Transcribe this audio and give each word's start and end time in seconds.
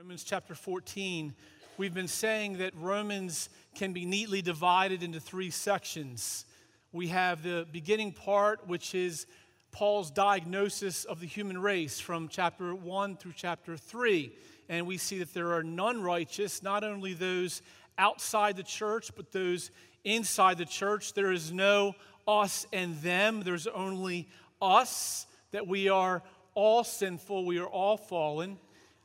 Romans 0.00 0.24
chapter 0.24 0.54
14, 0.54 1.34
we've 1.76 1.92
been 1.92 2.08
saying 2.08 2.56
that 2.56 2.72
Romans 2.74 3.50
can 3.74 3.92
be 3.92 4.06
neatly 4.06 4.40
divided 4.40 5.02
into 5.02 5.20
three 5.20 5.50
sections. 5.50 6.46
We 6.90 7.08
have 7.08 7.42
the 7.42 7.66
beginning 7.70 8.12
part, 8.12 8.66
which 8.66 8.94
is 8.94 9.26
Paul's 9.72 10.10
diagnosis 10.10 11.04
of 11.04 11.20
the 11.20 11.26
human 11.26 11.60
race 11.60 12.00
from 12.00 12.28
chapter 12.28 12.74
1 12.74 13.18
through 13.18 13.34
chapter 13.36 13.76
3. 13.76 14.32
And 14.70 14.86
we 14.86 14.96
see 14.96 15.18
that 15.18 15.34
there 15.34 15.52
are 15.52 15.62
none 15.62 16.02
righteous, 16.02 16.62
not 16.62 16.82
only 16.82 17.12
those 17.12 17.60
outside 17.98 18.56
the 18.56 18.62
church, 18.62 19.10
but 19.14 19.32
those 19.32 19.70
inside 20.04 20.56
the 20.56 20.64
church. 20.64 21.12
There 21.12 21.30
is 21.30 21.52
no 21.52 21.94
us 22.26 22.66
and 22.72 22.98
them, 23.02 23.42
there's 23.42 23.66
only 23.66 24.30
us, 24.62 25.26
that 25.50 25.66
we 25.66 25.90
are 25.90 26.22
all 26.54 26.84
sinful, 26.84 27.44
we 27.44 27.58
are 27.58 27.68
all 27.68 27.98
fallen. 27.98 28.56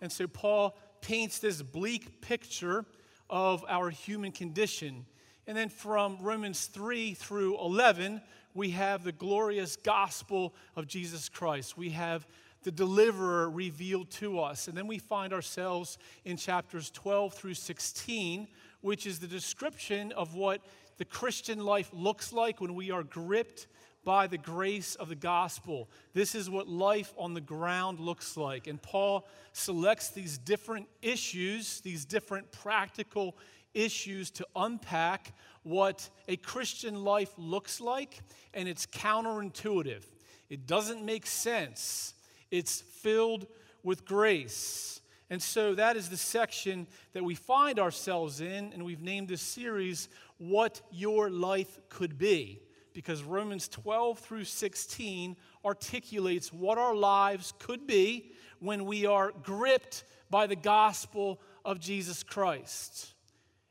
And 0.01 0.11
so 0.11 0.27
Paul 0.27 0.77
paints 1.05 1.37
this 1.37 1.61
bleak 1.61 2.19
picture 2.19 2.83
of 3.29 3.63
our 3.69 3.91
human 3.91 4.31
condition. 4.31 5.05
And 5.45 5.55
then 5.55 5.69
from 5.69 6.17
Romans 6.19 6.65
3 6.65 7.13
through 7.13 7.59
11, 7.59 8.21
we 8.55 8.71
have 8.71 9.03
the 9.03 9.11
glorious 9.11 9.75
gospel 9.75 10.55
of 10.75 10.87
Jesus 10.87 11.29
Christ. 11.29 11.77
We 11.77 11.91
have 11.91 12.25
the 12.63 12.71
deliverer 12.71 13.51
revealed 13.51 14.09
to 14.11 14.39
us. 14.39 14.67
And 14.67 14.75
then 14.75 14.87
we 14.87 14.97
find 14.97 15.31
ourselves 15.31 15.99
in 16.23 16.37
chapters 16.37 16.89
12 16.89 17.35
through 17.35 17.53
16, 17.53 18.47
which 18.81 19.05
is 19.05 19.19
the 19.19 19.27
description 19.27 20.11
of 20.13 20.33
what 20.33 20.61
the 20.97 21.05
Christian 21.05 21.59
life 21.59 21.91
looks 21.93 22.33
like 22.33 22.59
when 22.59 22.73
we 22.73 22.89
are 22.89 23.03
gripped 23.03 23.67
by 24.05 24.27
the 24.27 24.37
grace 24.37 24.95
of 24.95 25.09
the 25.09 25.15
gospel. 25.15 25.89
This 26.13 26.35
is 26.35 26.49
what 26.49 26.69
life 26.69 27.13
on 27.17 27.33
the 27.33 27.41
ground 27.41 27.99
looks 27.99 28.37
like. 28.37 28.67
And 28.67 28.81
Paul 28.81 29.27
selects 29.51 30.11
these 30.11 30.37
different 30.37 30.87
issues, 31.01 31.81
these 31.81 32.05
different 32.05 32.51
practical 32.51 33.35
issues 33.73 34.31
to 34.31 34.47
unpack 34.55 35.33
what 35.63 36.09
a 36.27 36.37
Christian 36.37 37.03
life 37.03 37.31
looks 37.37 37.81
like, 37.81 38.21
and 38.53 38.69
it's 38.69 38.85
counterintuitive. 38.85 40.03
It 40.49 40.67
doesn't 40.67 41.03
make 41.03 41.25
sense, 41.25 42.13
it's 42.51 42.81
filled 42.81 43.47
with 43.83 44.05
grace. 44.05 45.01
And 45.31 45.41
so 45.41 45.73
that 45.73 45.97
is 45.97 46.09
the 46.09 46.17
section 46.17 46.85
that 47.13 47.23
we 47.23 47.33
find 47.33 47.79
ourselves 47.79 48.41
in, 48.41 48.71
and 48.73 48.85
we've 48.85 49.01
named 49.01 49.27
this 49.27 49.41
series 49.41 50.07
What 50.37 50.81
Your 50.91 51.31
Life 51.31 51.79
Could 51.89 52.19
Be 52.19 52.61
because 52.95 53.23
Romans 53.23 53.67
12 53.67 54.19
through 54.19 54.45
16 54.45 55.35
articulates 55.65 56.53
what 56.53 56.77
our 56.77 56.95
lives 56.95 57.53
could 57.59 57.85
be 57.85 58.31
when 58.59 58.85
we 58.85 59.05
are 59.05 59.33
gripped 59.43 60.05
by 60.29 60.47
the 60.47 60.55
gospel 60.55 61.41
of 61.65 61.77
Jesus 61.77 62.23
Christ. 62.23 63.13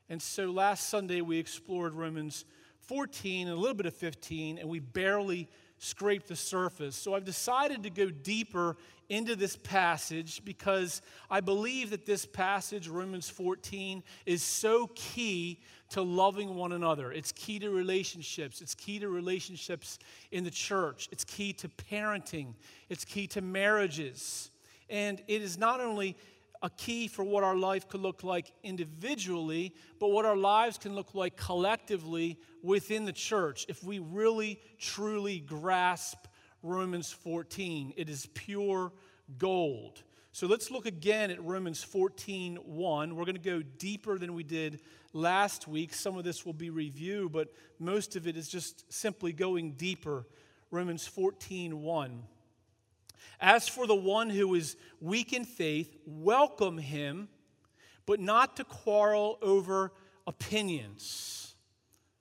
And 0.09 0.21
so 0.21 0.51
last 0.51 0.89
Sunday 0.89 1.21
we 1.21 1.39
explored 1.39 1.95
Romans 1.95 2.45
14 2.81 3.47
and 3.47 3.57
a 3.57 3.59
little 3.59 3.75
bit 3.75 3.87
of 3.87 3.95
15, 3.95 4.59
and 4.59 4.69
we 4.69 4.77
barely 4.79 5.49
scraped 5.85 6.27
the 6.27 6.35
surface. 6.35 6.95
So 6.95 7.13
I've 7.13 7.25
decided 7.25 7.83
to 7.83 7.89
go 7.89 8.09
deeper 8.09 8.77
into 9.07 9.35
this 9.35 9.55
passage 9.55 10.43
because 10.43 11.01
I 11.29 11.39
believe 11.39 11.91
that 11.91 12.05
this 12.05 12.25
passage, 12.25 12.87
Romans 12.87 13.29
14, 13.29 14.03
is 14.25 14.41
so 14.41 14.89
key 14.95 15.61
to 15.91 16.01
loving 16.01 16.55
one 16.55 16.71
another. 16.71 17.11
It's 17.11 17.31
key 17.31 17.59
to 17.59 17.69
relationships. 17.69 18.61
It's 18.61 18.73
key 18.73 18.99
to 18.99 19.09
relationships 19.09 19.99
in 20.31 20.43
the 20.43 20.51
church. 20.51 21.07
It's 21.11 21.23
key 21.23 21.53
to 21.53 21.69
parenting. 21.69 22.55
It's 22.89 23.05
key 23.05 23.27
to 23.27 23.41
marriages. 23.41 24.49
And 24.89 25.21
it 25.27 25.41
is 25.41 25.57
not 25.57 25.81
only 25.81 26.17
a 26.65 26.69
key 26.71 27.07
for 27.07 27.23
what 27.23 27.43
our 27.43 27.55
life 27.55 27.87
could 27.87 28.01
look 28.01 28.23
like 28.23 28.51
individually, 28.63 29.73
but 29.99 30.09
what 30.09 30.25
our 30.25 30.35
lives 30.35 30.77
can 30.77 30.95
look 30.95 31.13
like 31.15 31.37
collectively 31.37 32.37
within 32.61 33.05
the 33.05 33.13
church 33.13 33.65
if 33.69 33.83
we 33.83 33.99
really, 33.99 34.59
truly 34.79 35.39
grasp 35.39 36.27
Romans 36.63 37.11
14. 37.11 37.93
It 37.95 38.09
is 38.09 38.25
pure 38.33 38.91
gold. 39.37 40.03
So 40.31 40.47
let's 40.47 40.69
look 40.69 40.85
again 40.85 41.31
at 41.31 41.41
Romans 41.41 41.81
14 41.83 42.57
1. 42.57 43.15
We're 43.15 43.23
going 43.23 43.35
to 43.35 43.41
go 43.41 43.61
deeper 43.61 44.17
than 44.17 44.33
we 44.33 44.43
did 44.43 44.81
last 45.13 45.67
week. 45.67 45.93
Some 45.93 46.17
of 46.17 46.25
this 46.25 46.45
will 46.45 46.53
be 46.53 46.69
review, 46.69 47.29
but 47.31 47.53
most 47.79 48.15
of 48.15 48.27
it 48.27 48.35
is 48.35 48.49
just 48.49 48.91
simply 48.91 49.31
going 49.31 49.73
deeper. 49.73 50.27
Romans 50.71 51.07
14 51.07 51.81
1. 51.81 52.23
As 53.39 53.67
for 53.67 53.87
the 53.87 53.95
one 53.95 54.29
who 54.29 54.55
is 54.55 54.77
weak 55.01 55.33
in 55.33 55.45
faith, 55.45 55.95
welcome 56.05 56.77
him, 56.77 57.27
but 58.05 58.19
not 58.19 58.57
to 58.57 58.63
quarrel 58.63 59.37
over 59.41 59.91
opinions. 60.27 61.55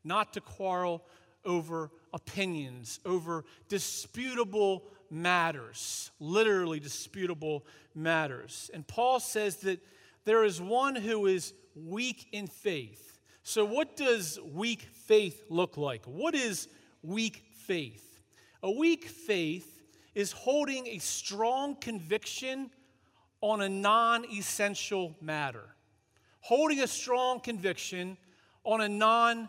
Not 0.03 0.33
to 0.35 0.41
quarrel 0.41 1.05
over 1.45 1.91
opinions, 2.13 3.01
over 3.05 3.45
disputable 3.69 4.85
matters, 5.11 6.11
literally 6.19 6.81
disputable 6.81 7.65
matters. 7.95 8.71
And 8.75 8.87
Paul 8.87 9.21
says 9.21 9.57
that 9.59 9.81
there 10.25 10.45
is 10.45 10.61
one 10.61 10.97
who 10.97 11.27
is 11.27 11.53
weak 11.75 12.29
in 12.33 12.47
faith. 12.47 13.19
So, 13.43 13.65
what 13.65 13.97
does 13.97 14.39
weak 14.43 14.89
faith 15.07 15.45
look 15.51 15.77
like? 15.77 16.05
What 16.07 16.35
is 16.35 16.69
weak 17.03 17.45
faith? 17.67 18.21
A 18.63 18.71
weak 18.71 19.05
faith 19.05 19.74
is 20.15 20.33
holding 20.33 20.87
a 20.87 20.99
strong 20.99 21.77
conviction 21.77 22.71
on 23.41 23.61
a 23.61 23.69
non 23.69 24.25
essential 24.31 25.15
matter. 25.21 25.75
Holding 26.41 26.81
a 26.81 26.87
strong 26.87 27.41
conviction 27.41 28.17
on 28.65 28.81
a 28.81 28.89
non 28.89 29.49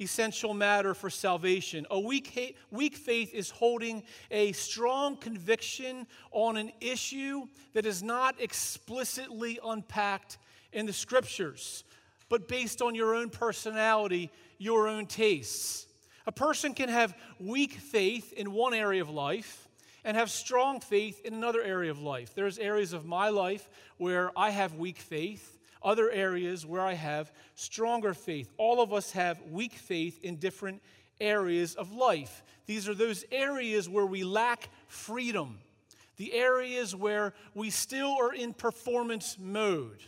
essential 0.00 0.54
matter 0.54 0.94
for 0.94 1.10
salvation. 1.10 1.86
A 1.90 2.00
weak, 2.00 2.56
weak 2.70 2.96
faith 2.96 3.32
is 3.32 3.50
holding 3.50 4.02
a 4.30 4.52
strong 4.52 5.16
conviction 5.16 6.06
on 6.32 6.56
an 6.56 6.72
issue 6.80 7.46
that 7.74 7.86
is 7.86 8.02
not 8.02 8.40
explicitly 8.40 9.58
unpacked 9.64 10.38
in 10.72 10.86
the 10.86 10.92
scriptures, 10.92 11.84
but 12.28 12.48
based 12.48 12.82
on 12.82 12.94
your 12.94 13.14
own 13.14 13.30
personality, 13.30 14.30
your 14.58 14.88
own 14.88 15.06
tastes. 15.06 15.86
A 16.26 16.32
person 16.32 16.74
can 16.74 16.88
have 16.88 17.14
weak 17.38 17.74
faith 17.74 18.32
in 18.32 18.52
one 18.52 18.74
area 18.74 19.02
of 19.02 19.10
life 19.10 19.63
and 20.04 20.16
have 20.16 20.30
strong 20.30 20.80
faith 20.80 21.20
in 21.24 21.34
another 21.34 21.62
area 21.62 21.90
of 21.90 22.00
life. 22.00 22.34
There's 22.34 22.58
areas 22.58 22.92
of 22.92 23.04
my 23.06 23.30
life 23.30 23.68
where 23.96 24.30
I 24.36 24.50
have 24.50 24.74
weak 24.74 24.98
faith 24.98 25.54
other 25.84 26.10
areas 26.10 26.64
where 26.64 26.80
I 26.80 26.94
have 26.94 27.30
stronger 27.54 28.14
faith. 28.14 28.50
All 28.56 28.80
of 28.80 28.92
us 28.92 29.12
have 29.12 29.40
weak 29.50 29.74
faith 29.74 30.24
in 30.24 30.36
different 30.36 30.82
areas 31.20 31.74
of 31.74 31.92
life. 31.92 32.42
These 32.66 32.88
are 32.88 32.94
those 32.94 33.24
areas 33.30 33.88
where 33.88 34.06
we 34.06 34.24
lack 34.24 34.70
freedom, 34.88 35.58
the 36.16 36.32
areas 36.32 36.96
where 36.96 37.34
we 37.54 37.68
still 37.70 38.16
are 38.18 38.32
in 38.32 38.54
performance 38.54 39.36
mode. 39.38 40.02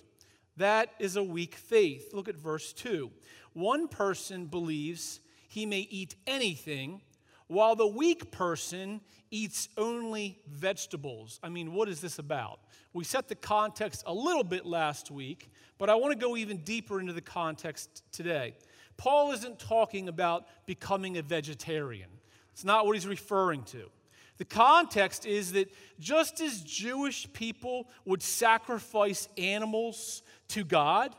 That 0.57 0.89
is 0.99 1.17
a 1.17 1.23
weak 1.23 1.55
faith. 1.55 2.15
Look 2.15 2.29
at 2.29 2.37
verse 2.37 2.73
2. 2.73 3.11
One 3.53 3.89
person 3.89 4.47
believes 4.47 5.21
he 5.49 5.67
may 5.67 5.81
eat 5.91 6.15
anything, 6.27 7.03
while 7.49 7.77
the 7.77 7.87
weak 7.87 8.31
person 8.31 9.01
eats 9.31 9.69
only 9.77 10.39
vegetables. 10.49 11.39
I 11.43 11.49
mean, 11.49 11.73
what 11.73 11.89
is 11.89 12.01
this 12.01 12.19
about? 12.19 12.61
We 12.93 13.05
set 13.05 13.29
the 13.29 13.35
context 13.35 14.03
a 14.07 14.13
little 14.13 14.45
bit 14.45 14.65
last 14.65 15.11
week, 15.11 15.51
but 15.79 15.91
I 15.91 15.95
want 15.95 16.13
to 16.13 16.19
go 16.19 16.37
even 16.37 16.59
deeper 16.59 17.01
into 17.01 17.13
the 17.13 17.21
context 17.21 18.03
today. 18.13 18.55
Paul 18.97 19.33
isn't 19.33 19.59
talking 19.59 20.09
about 20.09 20.47
becoming 20.67 21.19
a 21.19 21.23
vegetarian, 21.23 22.11
it's 22.53 22.65
not 22.65 22.87
what 22.87 22.97
he's 22.97 23.07
referring 23.07 23.63
to. 23.65 23.91
The 24.39 24.45
context 24.45 25.25
is 25.25 25.53
that 25.53 25.73
just 25.99 26.43
as 26.43 26.61
Jewish 26.61 27.33
people 27.33 27.89
would 28.05 28.23
sacrifice 28.23 29.29
animals 29.39 30.23
to 30.49 30.63
God, 30.63 31.15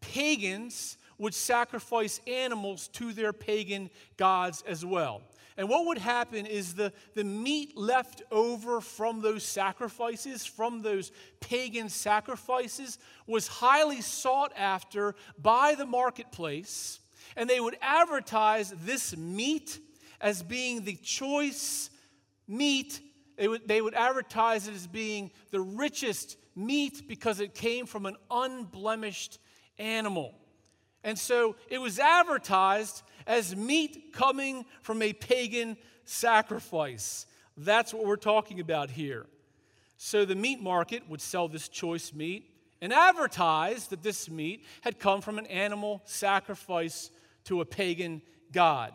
pagans 0.00 0.96
would 1.16 1.34
sacrifice 1.34 2.20
animals 2.26 2.88
to 2.88 3.12
their 3.12 3.32
pagan 3.32 3.88
gods 4.16 4.64
as 4.66 4.84
well. 4.84 5.22
And 5.60 5.68
what 5.68 5.84
would 5.84 5.98
happen 5.98 6.46
is 6.46 6.72
the, 6.72 6.90
the 7.12 7.22
meat 7.22 7.76
left 7.76 8.22
over 8.30 8.80
from 8.80 9.20
those 9.20 9.44
sacrifices, 9.44 10.46
from 10.46 10.80
those 10.80 11.12
pagan 11.38 11.90
sacrifices, 11.90 12.96
was 13.26 13.46
highly 13.46 14.00
sought 14.00 14.54
after 14.56 15.14
by 15.38 15.74
the 15.74 15.84
marketplace. 15.84 17.00
And 17.36 17.48
they 17.48 17.60
would 17.60 17.76
advertise 17.82 18.72
this 18.86 19.14
meat 19.14 19.78
as 20.18 20.42
being 20.42 20.86
the 20.86 20.96
choice 20.96 21.90
meat. 22.48 22.98
They 23.36 23.46
would, 23.46 23.68
they 23.68 23.82
would 23.82 23.92
advertise 23.92 24.66
it 24.66 24.74
as 24.74 24.86
being 24.86 25.30
the 25.50 25.60
richest 25.60 26.38
meat 26.56 27.02
because 27.06 27.38
it 27.38 27.54
came 27.54 27.84
from 27.84 28.06
an 28.06 28.16
unblemished 28.30 29.38
animal. 29.78 30.34
And 31.04 31.18
so 31.18 31.56
it 31.68 31.82
was 31.82 31.98
advertised 31.98 33.02
as 33.26 33.54
meat 33.56 34.12
coming 34.12 34.64
from 34.82 35.02
a 35.02 35.12
pagan 35.12 35.76
sacrifice. 36.04 37.26
That's 37.56 37.92
what 37.92 38.06
we're 38.06 38.16
talking 38.16 38.60
about 38.60 38.90
here. 38.90 39.26
So 39.96 40.24
the 40.24 40.34
meat 40.34 40.62
market 40.62 41.08
would 41.08 41.20
sell 41.20 41.48
this 41.48 41.68
choice 41.68 42.14
meat, 42.14 42.46
and 42.80 42.92
advertise 42.92 43.88
that 43.88 44.02
this 44.02 44.30
meat 44.30 44.64
had 44.80 44.98
come 44.98 45.20
from 45.20 45.38
an 45.38 45.46
animal 45.46 46.00
sacrifice 46.06 47.10
to 47.44 47.60
a 47.60 47.64
pagan 47.66 48.22
god. 48.52 48.92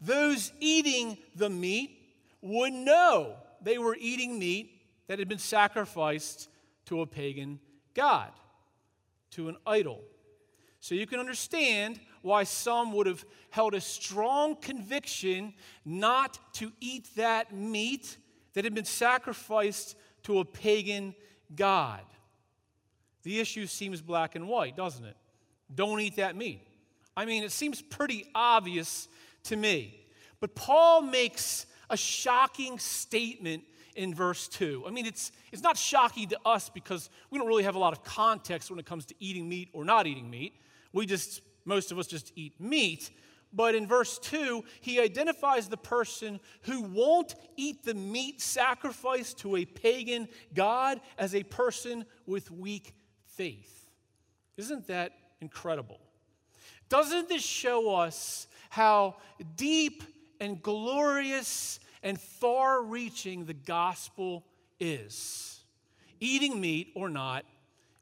Those 0.00 0.52
eating 0.60 1.18
the 1.34 1.50
meat 1.50 1.98
would 2.40 2.72
know 2.72 3.34
they 3.60 3.78
were 3.78 3.96
eating 4.00 4.38
meat 4.38 4.82
that 5.08 5.18
had 5.18 5.28
been 5.28 5.38
sacrificed 5.38 6.48
to 6.86 7.02
a 7.02 7.06
pagan 7.06 7.60
god, 7.94 8.30
to 9.32 9.48
an 9.48 9.56
idol. 9.66 10.00
So 10.80 10.94
you 10.94 11.06
can 11.06 11.20
understand 11.20 12.00
why 12.26 12.42
some 12.42 12.92
would 12.92 13.06
have 13.06 13.24
held 13.50 13.72
a 13.72 13.80
strong 13.80 14.56
conviction 14.56 15.54
not 15.84 16.38
to 16.54 16.72
eat 16.80 17.08
that 17.14 17.54
meat 17.54 18.16
that 18.54 18.64
had 18.64 18.74
been 18.74 18.84
sacrificed 18.84 19.96
to 20.24 20.40
a 20.40 20.44
pagan 20.44 21.14
god. 21.54 22.02
The 23.22 23.38
issue 23.38 23.66
seems 23.66 24.00
black 24.02 24.34
and 24.34 24.48
white, 24.48 24.76
doesn't 24.76 25.04
it? 25.04 25.16
Don't 25.72 26.00
eat 26.00 26.16
that 26.16 26.34
meat. 26.34 26.66
I 27.16 27.26
mean, 27.26 27.44
it 27.44 27.52
seems 27.52 27.80
pretty 27.80 28.26
obvious 28.34 29.06
to 29.44 29.56
me. 29.56 30.04
But 30.40 30.56
Paul 30.56 31.02
makes 31.02 31.66
a 31.88 31.96
shocking 31.96 32.80
statement 32.80 33.62
in 33.94 34.14
verse 34.14 34.48
2. 34.48 34.84
I 34.84 34.90
mean, 34.90 35.06
it's, 35.06 35.30
it's 35.52 35.62
not 35.62 35.76
shocking 35.76 36.28
to 36.28 36.38
us 36.44 36.68
because 36.68 37.08
we 37.30 37.38
don't 37.38 37.46
really 37.46 37.62
have 37.62 37.76
a 37.76 37.78
lot 37.78 37.92
of 37.92 38.02
context 38.02 38.68
when 38.68 38.80
it 38.80 38.86
comes 38.86 39.06
to 39.06 39.14
eating 39.20 39.48
meat 39.48 39.68
or 39.72 39.84
not 39.84 40.06
eating 40.06 40.28
meat. 40.28 40.54
We 40.92 41.06
just, 41.06 41.40
most 41.66 41.92
of 41.92 41.98
us 41.98 42.06
just 42.06 42.32
eat 42.36 42.58
meat. 42.60 43.10
But 43.52 43.74
in 43.74 43.86
verse 43.86 44.18
2, 44.18 44.64
he 44.80 45.00
identifies 45.00 45.68
the 45.68 45.76
person 45.76 46.40
who 46.62 46.82
won't 46.82 47.34
eat 47.56 47.84
the 47.84 47.94
meat 47.94 48.40
sacrificed 48.40 49.38
to 49.38 49.56
a 49.56 49.64
pagan 49.64 50.28
God 50.54 51.00
as 51.18 51.34
a 51.34 51.42
person 51.42 52.04
with 52.26 52.50
weak 52.50 52.94
faith. 53.24 53.88
Isn't 54.56 54.86
that 54.88 55.12
incredible? 55.40 56.00
Doesn't 56.88 57.28
this 57.28 57.42
show 57.42 57.94
us 57.96 58.46
how 58.68 59.16
deep 59.56 60.02
and 60.40 60.62
glorious 60.62 61.80
and 62.02 62.20
far 62.20 62.82
reaching 62.82 63.44
the 63.44 63.54
gospel 63.54 64.44
is? 64.78 65.60
Eating 66.20 66.60
meat 66.60 66.92
or 66.94 67.08
not 67.08 67.44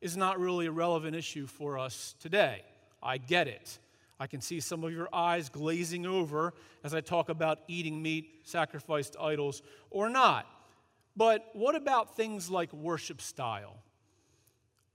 is 0.00 0.16
not 0.16 0.38
really 0.38 0.66
a 0.66 0.72
relevant 0.72 1.16
issue 1.16 1.46
for 1.46 1.78
us 1.78 2.14
today. 2.20 2.62
I 3.04 3.18
get 3.18 3.46
it. 3.48 3.78
I 4.18 4.26
can 4.26 4.40
see 4.40 4.60
some 4.60 4.84
of 4.84 4.92
your 4.92 5.08
eyes 5.12 5.48
glazing 5.48 6.06
over 6.06 6.54
as 6.82 6.94
I 6.94 7.00
talk 7.00 7.28
about 7.28 7.60
eating 7.68 8.00
meat 8.00 8.42
sacrificed 8.44 9.16
idols 9.20 9.62
or 9.90 10.08
not. 10.08 10.46
But 11.16 11.48
what 11.52 11.74
about 11.74 12.16
things 12.16 12.50
like 12.50 12.72
worship 12.72 13.20
style? 13.20 13.76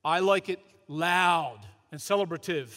I 0.03 0.19
like 0.19 0.49
it 0.49 0.59
loud 0.87 1.59
and 1.91 1.99
celebrative. 1.99 2.69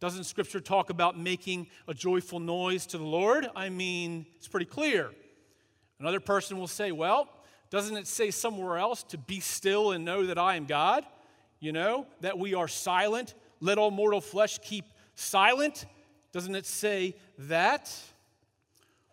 Doesn't 0.00 0.24
Scripture 0.24 0.60
talk 0.60 0.90
about 0.90 1.18
making 1.18 1.68
a 1.86 1.94
joyful 1.94 2.40
noise 2.40 2.86
to 2.86 2.98
the 2.98 3.04
Lord? 3.04 3.48
I 3.54 3.68
mean, 3.68 4.26
it's 4.36 4.48
pretty 4.48 4.66
clear. 4.66 5.10
Another 5.98 6.20
person 6.20 6.58
will 6.58 6.66
say, 6.66 6.92
well, 6.92 7.28
doesn't 7.68 7.96
it 7.96 8.06
say 8.06 8.30
somewhere 8.30 8.78
else 8.78 9.02
to 9.04 9.18
be 9.18 9.40
still 9.40 9.92
and 9.92 10.04
know 10.04 10.26
that 10.26 10.38
I 10.38 10.56
am 10.56 10.64
God? 10.64 11.04
You 11.60 11.72
know, 11.72 12.06
that 12.22 12.38
we 12.38 12.54
are 12.54 12.66
silent. 12.66 13.34
Let 13.60 13.78
all 13.78 13.90
mortal 13.90 14.20
flesh 14.20 14.58
keep 14.58 14.86
silent. 15.14 15.86
Doesn't 16.32 16.54
it 16.54 16.66
say 16.66 17.16
that? 17.38 17.94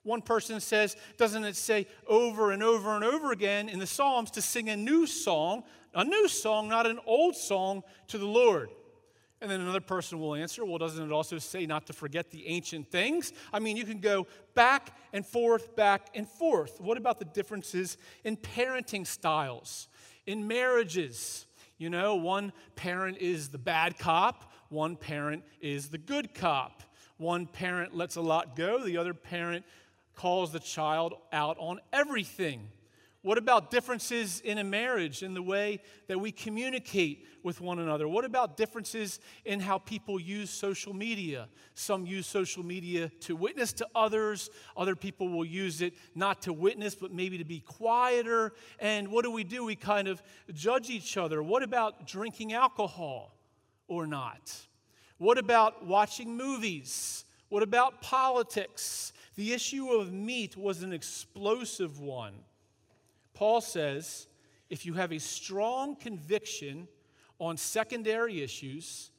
One 0.03 0.21
person 0.21 0.61
says, 0.61 0.95
doesn't 1.17 1.43
it 1.43 1.57
say 1.57 1.87
over 2.07 2.51
and 2.51 2.63
over 2.63 2.95
and 2.95 3.03
over 3.03 3.33
again 3.33 3.67
in 3.67 3.79
the 3.79 3.87
Psalms 3.87 4.31
to 4.31 4.41
sing 4.41 4.69
a 4.69 4.77
new 4.77 5.05
song, 5.05 5.63
a 5.93 6.05
new 6.05 6.29
song, 6.29 6.69
not 6.69 6.85
an 6.85 6.99
old 7.05 7.35
song 7.35 7.83
to 8.07 8.17
the 8.17 8.25
Lord? 8.25 8.69
And 9.41 9.51
then 9.51 9.59
another 9.59 9.81
person 9.81 10.19
will 10.19 10.33
answer, 10.33 10.63
well, 10.63 10.77
doesn't 10.77 11.05
it 11.05 11.11
also 11.11 11.39
say 11.39 11.65
not 11.65 11.87
to 11.87 11.93
forget 11.93 12.31
the 12.31 12.47
ancient 12.47 12.89
things? 12.89 13.33
I 13.51 13.59
mean, 13.59 13.75
you 13.75 13.83
can 13.83 13.99
go 13.99 14.27
back 14.55 14.95
and 15.11 15.25
forth, 15.25 15.75
back 15.75 16.07
and 16.15 16.27
forth. 16.27 16.79
What 16.79 16.97
about 16.97 17.19
the 17.19 17.25
differences 17.25 17.97
in 18.23 18.37
parenting 18.37 19.05
styles, 19.05 19.89
in 20.25 20.47
marriages? 20.47 21.46
You 21.77 21.89
know, 21.89 22.15
one 22.15 22.53
parent 22.75 23.17
is 23.19 23.49
the 23.49 23.57
bad 23.57 23.99
cop, 23.99 24.51
one 24.69 24.95
parent 24.95 25.43
is 25.61 25.89
the 25.89 25.97
good 25.97 26.33
cop. 26.33 26.83
One 27.17 27.47
parent 27.47 27.95
lets 27.95 28.15
a 28.15 28.21
lot 28.21 28.55
go, 28.55 28.83
the 28.83 28.97
other 28.97 29.13
parent 29.13 29.65
calls 30.15 30.51
the 30.51 30.59
child 30.59 31.15
out 31.31 31.57
on 31.59 31.79
everything. 31.91 32.67
What 33.27 33.37
about 33.37 33.71
differences 33.71 34.39
in 34.39 34.57
a 34.57 34.63
marriage, 34.63 35.21
in 35.21 35.33
the 35.33 35.41
way 35.41 35.81
that 36.07 36.17
we 36.17 36.31
communicate 36.31 37.27
with 37.43 37.59
one 37.59 37.77
another? 37.77 38.07
What 38.07 38.23
about 38.23 38.55
differences 38.55 39.19
in 39.43 39.59
how 39.59 39.79
people 39.79 40.17
use 40.17 40.49
social 40.49 40.93
media? 40.93 41.49
Some 41.73 42.05
use 42.05 42.25
social 42.25 42.63
media 42.63 43.11
to 43.19 43.35
witness 43.35 43.73
to 43.73 43.87
others, 43.93 44.49
other 44.77 44.95
people 44.95 45.27
will 45.27 45.43
use 45.43 45.81
it 45.81 45.93
not 46.15 46.41
to 46.43 46.53
witness, 46.53 46.95
but 46.95 47.11
maybe 47.11 47.37
to 47.37 47.43
be 47.43 47.59
quieter. 47.59 48.53
And 48.79 49.09
what 49.09 49.25
do 49.25 49.31
we 49.31 49.43
do? 49.43 49.65
We 49.65 49.75
kind 49.75 50.07
of 50.07 50.23
judge 50.53 50.89
each 50.89 51.17
other. 51.17 51.43
What 51.43 51.63
about 51.63 52.07
drinking 52.07 52.53
alcohol 52.53 53.35
or 53.89 54.07
not? 54.07 54.55
What 55.17 55.37
about 55.37 55.85
watching 55.85 56.37
movies? 56.37 57.25
What 57.49 57.61
about 57.61 58.01
politics? 58.01 59.11
The 59.35 59.51
issue 59.51 59.89
of 59.89 60.13
meat 60.13 60.55
was 60.55 60.81
an 60.81 60.93
explosive 60.93 61.99
one. 61.99 62.35
Paul 63.37 63.61
says 63.61 64.25
if 64.67 64.83
you 64.83 64.93
have 64.93 65.11
a 65.11 65.19
strong 65.19 65.95
conviction 65.95 66.87
on 67.37 67.55
secondary 67.55 68.41
issues, 68.41 69.11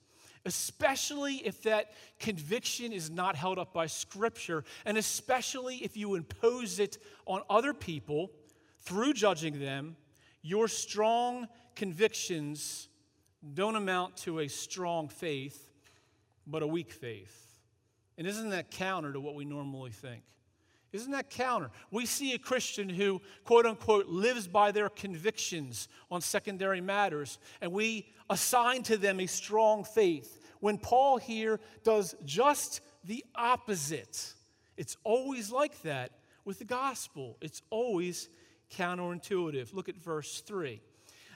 especially 0.44 1.36
if 1.36 1.62
that 1.62 1.92
conviction 2.18 2.92
is 2.92 3.10
not 3.10 3.36
held 3.36 3.60
up 3.60 3.72
by 3.72 3.86
Scripture, 3.86 4.64
and 4.84 4.98
especially 4.98 5.76
if 5.76 5.96
you 5.96 6.16
impose 6.16 6.80
it 6.80 6.98
on 7.26 7.42
other 7.48 7.72
people 7.72 8.32
through 8.80 9.12
judging 9.12 9.60
them, 9.60 9.94
your 10.42 10.66
strong 10.66 11.46
convictions 11.76 12.88
don't 13.54 13.76
amount 13.76 14.16
to 14.16 14.40
a 14.40 14.48
strong 14.48 15.08
faith, 15.08 15.70
but 16.44 16.64
a 16.64 16.66
weak 16.66 16.90
faith. 16.90 17.60
And 18.16 18.26
isn't 18.26 18.50
that 18.50 18.72
counter 18.72 19.12
to 19.12 19.20
what 19.20 19.36
we 19.36 19.44
normally 19.44 19.92
think? 19.92 20.24
Isn't 20.92 21.12
that 21.12 21.28
counter? 21.28 21.70
We 21.90 22.06
see 22.06 22.32
a 22.32 22.38
Christian 22.38 22.88
who, 22.88 23.20
quote 23.44 23.66
unquote, 23.66 24.06
lives 24.06 24.48
by 24.48 24.72
their 24.72 24.88
convictions 24.88 25.88
on 26.10 26.20
secondary 26.20 26.80
matters, 26.80 27.38
and 27.60 27.72
we 27.72 28.08
assign 28.30 28.82
to 28.84 28.96
them 28.96 29.20
a 29.20 29.26
strong 29.26 29.84
faith. 29.84 30.40
When 30.60 30.78
Paul 30.78 31.18
here 31.18 31.60
does 31.84 32.14
just 32.24 32.80
the 33.04 33.24
opposite, 33.34 34.34
it's 34.76 34.96
always 35.04 35.52
like 35.52 35.82
that 35.82 36.12
with 36.44 36.58
the 36.58 36.64
gospel. 36.64 37.36
It's 37.42 37.62
always 37.68 38.28
counterintuitive. 38.74 39.74
Look 39.74 39.88
at 39.88 39.96
verse 39.96 40.40
3. 40.40 40.80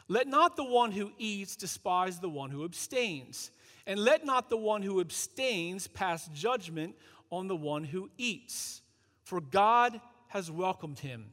Let 0.08 0.28
not 0.28 0.56
the 0.56 0.64
one 0.64 0.92
who 0.92 1.12
eats 1.18 1.56
despise 1.56 2.18
the 2.18 2.28
one 2.28 2.50
who 2.50 2.64
abstains, 2.64 3.50
and 3.86 4.00
let 4.00 4.24
not 4.24 4.48
the 4.48 4.56
one 4.56 4.82
who 4.82 5.00
abstains 5.00 5.88
pass 5.88 6.28
judgment 6.28 6.96
on 7.30 7.48
the 7.48 7.56
one 7.56 7.84
who 7.84 8.10
eats 8.16 8.81
for 9.22 9.40
God 9.40 10.00
has 10.28 10.50
welcomed 10.50 10.98
him. 10.98 11.32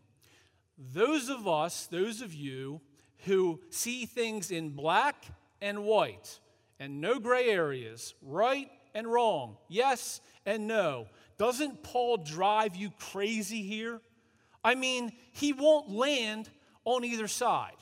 Those 0.77 1.29
of 1.29 1.48
us, 1.48 1.88
those 1.88 2.22
of 2.22 2.34
you 2.34 2.81
who 3.25 3.60
see 3.69 4.05
things 4.05 4.51
in 4.51 4.69
black 4.69 5.25
and 5.62 5.84
white 5.84 6.39
and 6.79 7.01
no 7.01 7.19
gray 7.19 7.50
areas, 7.50 8.13
right 8.22 8.69
and 8.96 9.12
wrong, 9.12 9.58
yes 9.67 10.22
and 10.46 10.67
no, 10.67 11.08
doesn't 11.38 11.84
Paul 11.84 12.17
drive 12.17 12.75
you 12.75 12.91
crazy 13.00 13.62
here? 13.62 14.01
I 14.63 14.75
mean, 14.75 15.12
he 15.31 15.53
won't 15.53 15.89
land 15.89 16.50
on 16.86 17.03
either 17.03 17.27
side. 17.27 17.74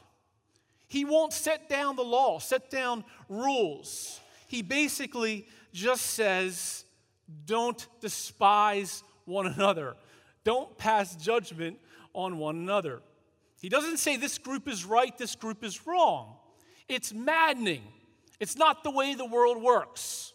He 0.88 1.06
won't 1.06 1.34
set 1.34 1.68
down 1.68 1.96
the 1.96 2.04
law, 2.04 2.40
set 2.40 2.70
down 2.70 3.04
rules. 3.30 4.20
He 4.48 4.62
basically 4.62 5.48
just 5.74 6.06
says, 6.06 6.86
don't 7.46 7.86
despise 8.00 9.04
one 9.28 9.48
another. 9.48 9.96
Don't 10.44 10.78
pass 10.78 11.16
judgment 11.16 11.78
on 12.14 12.38
one 12.38 12.56
another. 12.56 13.02
He 13.62 13.70
doesn't 13.70 13.98
say 13.98 14.18
this 14.18 14.38
group 14.38 14.68
is 14.68 14.86
right, 14.86 15.16
this 15.18 15.36
group 15.36 15.64
is 15.64 15.86
wrong. 15.86 16.36
It's 16.88 17.14
maddening. 17.14 17.84
It's 18.40 18.56
not 18.56 18.84
the 18.84 18.92
way 18.92 19.14
the 19.14 19.26
world 19.26 19.62
works. 19.62 20.34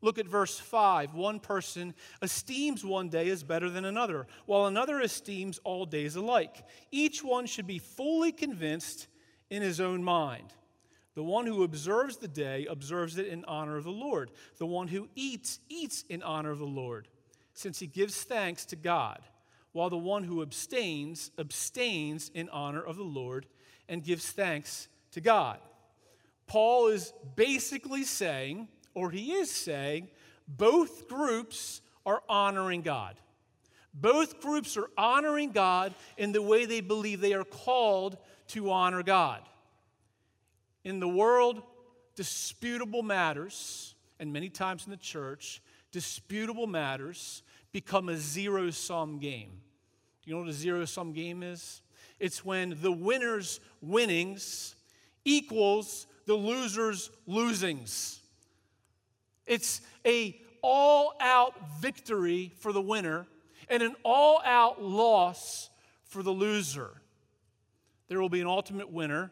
Look 0.00 0.18
at 0.18 0.26
verse 0.26 0.58
5. 0.58 1.14
One 1.14 1.40
person 1.40 1.94
esteems 2.22 2.84
one 2.84 3.08
day 3.08 3.28
as 3.30 3.42
better 3.42 3.70
than 3.70 3.84
another, 3.84 4.26
while 4.46 4.66
another 4.66 5.00
esteems 5.00 5.58
all 5.64 5.86
days 5.86 6.16
alike. 6.16 6.64
Each 6.90 7.24
one 7.24 7.46
should 7.46 7.66
be 7.66 7.78
fully 7.78 8.30
convinced 8.30 9.08
in 9.50 9.62
his 9.62 9.80
own 9.80 10.02
mind. 10.04 10.52
The 11.14 11.22
one 11.22 11.46
who 11.46 11.62
observes 11.62 12.16
the 12.16 12.28
day 12.28 12.66
observes 12.68 13.18
it 13.18 13.28
in 13.28 13.44
honor 13.46 13.76
of 13.76 13.84
the 13.84 13.90
Lord. 13.90 14.30
The 14.58 14.66
one 14.66 14.88
who 14.88 15.08
eats, 15.14 15.60
eats 15.68 16.04
in 16.08 16.22
honor 16.22 16.50
of 16.50 16.58
the 16.58 16.66
Lord 16.66 17.08
since 17.54 17.78
he 17.78 17.86
gives 17.86 18.22
thanks 18.22 18.66
to 18.66 18.76
God, 18.76 19.20
while 19.72 19.88
the 19.88 19.96
one 19.96 20.24
who 20.24 20.42
abstains, 20.42 21.30
abstains 21.38 22.30
in 22.34 22.48
honor 22.50 22.82
of 22.82 22.96
the 22.96 23.02
Lord 23.02 23.46
and 23.88 24.04
gives 24.04 24.30
thanks 24.30 24.88
to 25.12 25.20
God. 25.20 25.58
Paul 26.46 26.88
is 26.88 27.12
basically 27.36 28.04
saying, 28.04 28.68
or 28.94 29.10
he 29.10 29.32
is 29.32 29.50
saying, 29.50 30.08
both 30.46 31.08
groups 31.08 31.80
are 32.04 32.22
honoring 32.28 32.82
God. 32.82 33.16
Both 33.94 34.40
groups 34.40 34.76
are 34.76 34.90
honoring 34.98 35.52
God 35.52 35.94
in 36.18 36.32
the 36.32 36.42
way 36.42 36.66
they 36.66 36.80
believe 36.80 37.20
they 37.20 37.32
are 37.32 37.44
called 37.44 38.18
to 38.48 38.70
honor 38.70 39.02
God. 39.02 39.40
In 40.82 41.00
the 41.00 41.08
world, 41.08 41.62
disputable 42.14 43.02
matters, 43.02 43.94
and 44.18 44.32
many 44.32 44.50
times 44.50 44.84
in 44.84 44.90
the 44.90 44.96
church, 44.96 45.62
disputable 45.94 46.66
matters 46.66 47.44
become 47.70 48.08
a 48.08 48.16
zero 48.16 48.68
sum 48.70 49.20
game. 49.20 49.60
Do 50.20 50.28
you 50.30 50.34
know 50.34 50.40
what 50.40 50.50
a 50.50 50.52
zero 50.52 50.84
sum 50.86 51.12
game 51.12 51.44
is? 51.44 51.82
It's 52.18 52.44
when 52.44 52.76
the 52.82 52.90
winner's 52.90 53.60
winnings 53.80 54.74
equals 55.24 56.08
the 56.26 56.34
loser's 56.34 57.10
losings. 57.28 58.18
It's 59.46 59.82
a 60.04 60.36
all 60.62 61.14
out 61.20 61.54
victory 61.80 62.52
for 62.58 62.72
the 62.72 62.82
winner 62.82 63.28
and 63.68 63.80
an 63.80 63.94
all 64.02 64.42
out 64.44 64.82
loss 64.82 65.70
for 66.02 66.24
the 66.24 66.32
loser. 66.32 66.90
There 68.08 68.20
will 68.20 68.28
be 68.28 68.40
an 68.40 68.48
ultimate 68.48 68.90
winner 68.90 69.30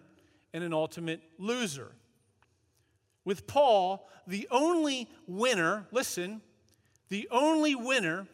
and 0.52 0.62
an 0.62 0.73
ultimate 0.73 1.23
loser. 1.38 1.90
With 3.25 3.49
Paul, 3.49 4.09
the 4.28 4.47
only 4.52 5.11
winner, 5.26 5.88
listen, 5.90 6.40
the 7.12 7.28
only 7.31 7.75
winner 7.75 8.26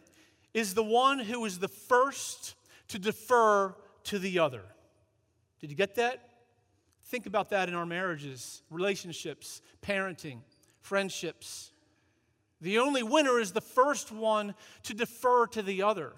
is 0.55 0.75
the 0.75 0.85
one 0.85 1.19
who 1.19 1.45
is 1.45 1.59
the 1.59 1.67
first 1.67 2.55
to 2.87 2.97
defer 2.97 3.75
to 4.05 4.21
the 4.21 4.39
other. 4.39 4.63
Did 5.59 5.71
you 5.71 5.75
get 5.75 5.97
that? 5.97 6.23
Think 7.07 7.27
about 7.27 7.51
that 7.51 7.69
in 7.69 7.75
our 7.75 7.85
marriages, 7.85 8.63
relationships, 8.71 9.63
parenting, 9.83 10.43
friendships. 10.81 11.73
The 12.61 12.79
only 12.79 13.03
winner 13.03 13.41
is 13.41 13.51
the 13.51 13.61
first 13.61 14.13
one 14.13 14.55
to 14.85 14.95
defer 14.95 15.49
to 15.49 15.63
the 15.63 15.83
other. 15.83 16.13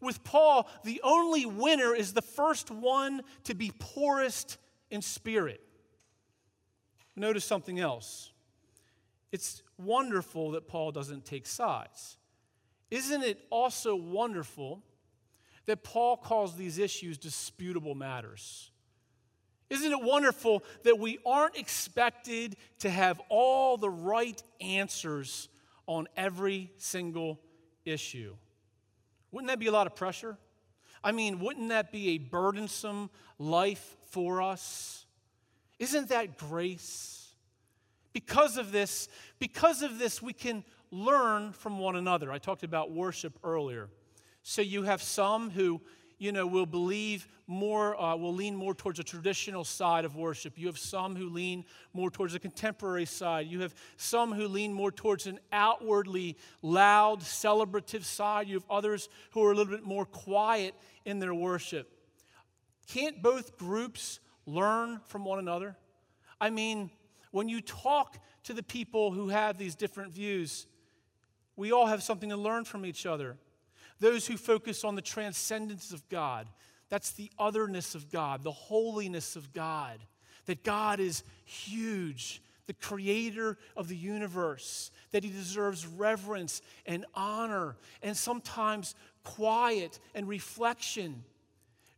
With 0.00 0.24
Paul, 0.24 0.66
the 0.84 1.02
only 1.04 1.44
winner 1.44 1.94
is 1.94 2.14
the 2.14 2.22
first 2.22 2.70
one 2.70 3.20
to 3.44 3.54
be 3.54 3.70
poorest 3.78 4.56
in 4.90 5.02
spirit. 5.02 5.60
Notice 7.14 7.44
something 7.44 7.78
else. 7.78 8.32
It's 9.30 9.62
wonderful 9.78 10.52
that 10.52 10.68
Paul 10.68 10.92
doesn't 10.92 11.24
take 11.24 11.46
sides. 11.46 12.16
Isn't 12.90 13.22
it 13.22 13.40
also 13.50 13.94
wonderful 13.96 14.82
that 15.66 15.82
Paul 15.82 16.16
calls 16.16 16.56
these 16.56 16.78
issues 16.78 17.18
disputable 17.18 17.94
matters? 17.94 18.70
Isn't 19.70 19.92
it 19.92 20.02
wonderful 20.02 20.64
that 20.84 20.98
we 20.98 21.18
aren't 21.26 21.56
expected 21.56 22.56
to 22.78 22.90
have 22.90 23.20
all 23.28 23.76
the 23.76 23.90
right 23.90 24.42
answers 24.60 25.48
on 25.88 26.06
every 26.16 26.70
single 26.76 27.40
issue. 27.84 28.36
Wouldn't 29.32 29.48
that 29.48 29.58
be 29.58 29.66
a 29.66 29.72
lot 29.72 29.88
of 29.88 29.96
pressure? 29.96 30.36
I 31.02 31.12
mean, 31.12 31.40
wouldn't 31.40 31.70
that 31.70 31.90
be 31.90 32.10
a 32.10 32.18
burdensome 32.18 33.10
life 33.38 33.96
for 34.10 34.42
us? 34.42 35.06
Isn't 35.78 36.10
that 36.10 36.36
grace? 36.38 37.17
Because 38.18 38.56
of 38.56 38.72
this, 38.72 39.08
because 39.38 39.80
of 39.82 40.00
this, 40.00 40.20
we 40.20 40.32
can 40.32 40.64
learn 40.90 41.52
from 41.52 41.78
one 41.78 41.94
another. 41.94 42.32
I 42.32 42.38
talked 42.38 42.64
about 42.64 42.90
worship 42.90 43.38
earlier. 43.44 43.90
So 44.42 44.60
you 44.60 44.82
have 44.82 45.00
some 45.00 45.50
who 45.50 45.80
you 46.18 46.32
know, 46.32 46.44
will 46.48 46.66
believe 46.66 47.28
more, 47.46 47.94
uh, 48.00 48.16
will 48.16 48.34
lean 48.34 48.56
more 48.56 48.74
towards 48.74 48.98
a 48.98 49.04
traditional 49.04 49.62
side 49.62 50.04
of 50.04 50.16
worship. 50.16 50.58
You 50.58 50.66
have 50.66 50.78
some 50.78 51.14
who 51.14 51.28
lean 51.28 51.64
more 51.92 52.10
towards 52.10 52.34
a 52.34 52.40
contemporary 52.40 53.04
side. 53.04 53.46
You 53.46 53.60
have 53.60 53.72
some 53.96 54.32
who 54.32 54.48
lean 54.48 54.72
more 54.72 54.90
towards 54.90 55.28
an 55.28 55.38
outwardly 55.52 56.36
loud, 56.60 57.20
celebrative 57.20 58.02
side. 58.02 58.48
You 58.48 58.54
have 58.54 58.66
others 58.68 59.08
who 59.30 59.44
are 59.44 59.52
a 59.52 59.54
little 59.54 59.72
bit 59.72 59.84
more 59.84 60.04
quiet 60.04 60.74
in 61.04 61.20
their 61.20 61.34
worship. 61.34 61.88
Can't 62.88 63.22
both 63.22 63.56
groups 63.56 64.18
learn 64.44 64.98
from 65.06 65.24
one 65.24 65.38
another? 65.38 65.76
I 66.40 66.50
mean, 66.50 66.90
when 67.30 67.48
you 67.48 67.60
talk 67.60 68.18
to 68.44 68.54
the 68.54 68.62
people 68.62 69.10
who 69.10 69.28
have 69.28 69.58
these 69.58 69.74
different 69.74 70.12
views, 70.12 70.66
we 71.56 71.72
all 71.72 71.86
have 71.86 72.02
something 72.02 72.30
to 72.30 72.36
learn 72.36 72.64
from 72.64 72.86
each 72.86 73.06
other. 73.06 73.36
Those 74.00 74.26
who 74.26 74.36
focus 74.36 74.84
on 74.84 74.94
the 74.94 75.02
transcendence 75.02 75.92
of 75.92 76.08
God, 76.08 76.48
that's 76.88 77.10
the 77.12 77.30
otherness 77.38 77.94
of 77.94 78.10
God, 78.10 78.42
the 78.42 78.52
holiness 78.52 79.36
of 79.36 79.52
God, 79.52 79.98
that 80.46 80.64
God 80.64 81.00
is 81.00 81.24
huge, 81.44 82.40
the 82.66 82.74
creator 82.74 83.58
of 83.76 83.88
the 83.88 83.96
universe, 83.96 84.90
that 85.10 85.24
he 85.24 85.30
deserves 85.30 85.86
reverence 85.86 86.62
and 86.86 87.04
honor 87.14 87.76
and 88.02 88.16
sometimes 88.16 88.94
quiet 89.24 89.98
and 90.14 90.28
reflection. 90.28 91.24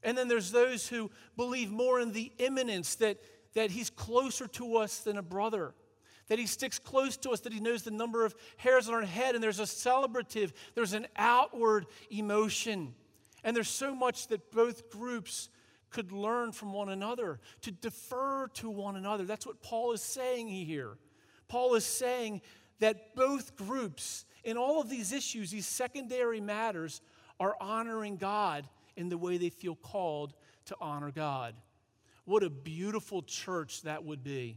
And 0.02 0.16
then 0.16 0.28
there's 0.28 0.50
those 0.50 0.88
who 0.88 1.10
believe 1.36 1.70
more 1.70 2.00
in 2.00 2.12
the 2.12 2.32
immanence 2.38 2.94
that, 2.96 3.18
that 3.54 3.70
he's 3.70 3.90
closer 3.90 4.46
to 4.48 4.76
us 4.76 5.00
than 5.00 5.16
a 5.18 5.22
brother 5.22 5.74
that 6.30 6.38
he 6.38 6.46
sticks 6.46 6.78
close 6.78 7.16
to 7.16 7.30
us, 7.30 7.40
that 7.40 7.52
he 7.52 7.58
knows 7.58 7.82
the 7.82 7.90
number 7.90 8.24
of 8.24 8.36
hairs 8.56 8.88
on 8.88 8.94
our 8.94 9.02
head, 9.02 9.34
and 9.34 9.42
there's 9.42 9.58
a 9.58 9.64
celebrative, 9.64 10.52
there's 10.76 10.92
an 10.92 11.08
outward 11.16 11.86
emotion. 12.08 12.94
And 13.42 13.54
there's 13.54 13.68
so 13.68 13.96
much 13.96 14.28
that 14.28 14.52
both 14.52 14.90
groups 14.90 15.48
could 15.90 16.12
learn 16.12 16.52
from 16.52 16.72
one 16.72 16.88
another, 16.88 17.40
to 17.62 17.72
defer 17.72 18.46
to 18.54 18.70
one 18.70 18.94
another. 18.94 19.24
That's 19.24 19.44
what 19.44 19.60
Paul 19.60 19.90
is 19.90 20.02
saying 20.02 20.46
here. 20.46 20.96
Paul 21.48 21.74
is 21.74 21.84
saying 21.84 22.42
that 22.78 23.16
both 23.16 23.56
groups, 23.56 24.24
in 24.44 24.56
all 24.56 24.80
of 24.80 24.88
these 24.88 25.12
issues, 25.12 25.50
these 25.50 25.66
secondary 25.66 26.40
matters, 26.40 27.00
are 27.40 27.56
honoring 27.60 28.18
God 28.18 28.68
in 28.96 29.08
the 29.08 29.18
way 29.18 29.36
they 29.36 29.50
feel 29.50 29.74
called 29.74 30.34
to 30.66 30.76
honor 30.80 31.10
God. 31.10 31.56
What 32.30 32.44
a 32.44 32.48
beautiful 32.48 33.22
church 33.22 33.82
that 33.82 34.04
would 34.04 34.22
be. 34.22 34.56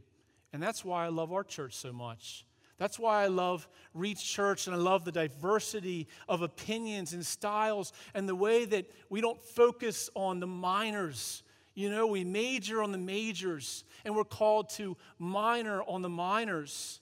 And 0.53 0.61
that's 0.61 0.85
why 0.85 1.05
I 1.05 1.07
love 1.07 1.33
our 1.33 1.43
church 1.43 1.73
so 1.73 1.91
much. 1.91 2.45
That's 2.77 2.99
why 2.99 3.23
I 3.23 3.27
love 3.27 3.67
Reach 3.95 4.23
Church 4.23 4.67
and 4.67 4.75
I 4.75 4.77
love 4.77 5.05
the 5.05 5.11
diversity 5.11 6.07
of 6.29 6.43
opinions 6.43 7.13
and 7.13 7.25
styles 7.25 7.91
and 8.13 8.29
the 8.29 8.35
way 8.35 8.65
that 8.65 8.85
we 9.09 9.21
don't 9.21 9.41
focus 9.41 10.11
on 10.13 10.39
the 10.39 10.45
minors. 10.45 11.41
You 11.73 11.89
know, 11.89 12.05
we 12.05 12.23
major 12.23 12.83
on 12.83 12.91
the 12.91 12.99
majors 12.99 13.85
and 14.05 14.15
we're 14.15 14.23
called 14.23 14.69
to 14.75 14.95
minor 15.17 15.81
on 15.81 16.03
the 16.03 16.09
minors. 16.09 16.99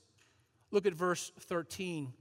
Look 0.72 0.86
at 0.86 0.94
verse 0.94 1.34
13. 1.38 2.14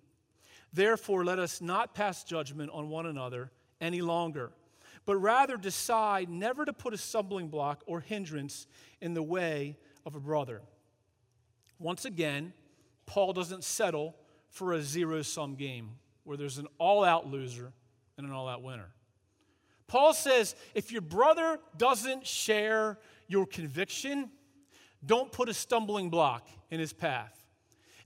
Therefore, 0.73 1.25
let 1.25 1.39
us 1.39 1.61
not 1.61 1.95
pass 1.95 2.25
judgment 2.25 2.73
on 2.73 2.89
one 2.89 3.07
another 3.07 3.53
any 3.81 4.03
longer, 4.03 4.51
but 5.11 5.17
rather 5.17 5.57
decide 5.57 6.31
never 6.31 6.65
to 6.65 6.73
put 6.73 6.95
a 6.95 6.97
stumbling 6.97 7.49
block 7.49 7.83
or 7.85 7.99
hindrance 7.99 8.69
in 9.01 9.13
the 9.13 9.21
way 9.21 9.77
of 10.07 10.15
a 10.15 10.21
brother. 10.21 10.63
Once 11.81 12.05
again, 12.05 12.53
Paul 13.07 13.33
doesn't 13.33 13.65
settle 13.65 14.15
for 14.51 14.73
a 14.73 14.81
zero 14.81 15.23
sum 15.23 15.57
game 15.57 15.97
where 16.23 16.37
there's 16.37 16.59
an 16.59 16.69
all 16.79 17.03
out 17.03 17.27
loser 17.27 17.73
and 18.17 18.25
an 18.25 18.33
all 18.33 18.47
out 18.47 18.63
winner. 18.63 18.87
Paul 19.89 20.15
says 20.15 20.55
if 20.77 20.93
your 20.93 21.03
brother 21.03 21.59
doesn't 21.77 22.25
share 22.25 22.97
your 23.27 23.47
conviction, 23.47 24.31
don't 25.05 25.33
put 25.33 25.49
a 25.49 25.55
stumbling 25.55 26.09
block 26.09 26.47
in 26.71 26.79
his 26.79 26.93
path. 26.93 27.37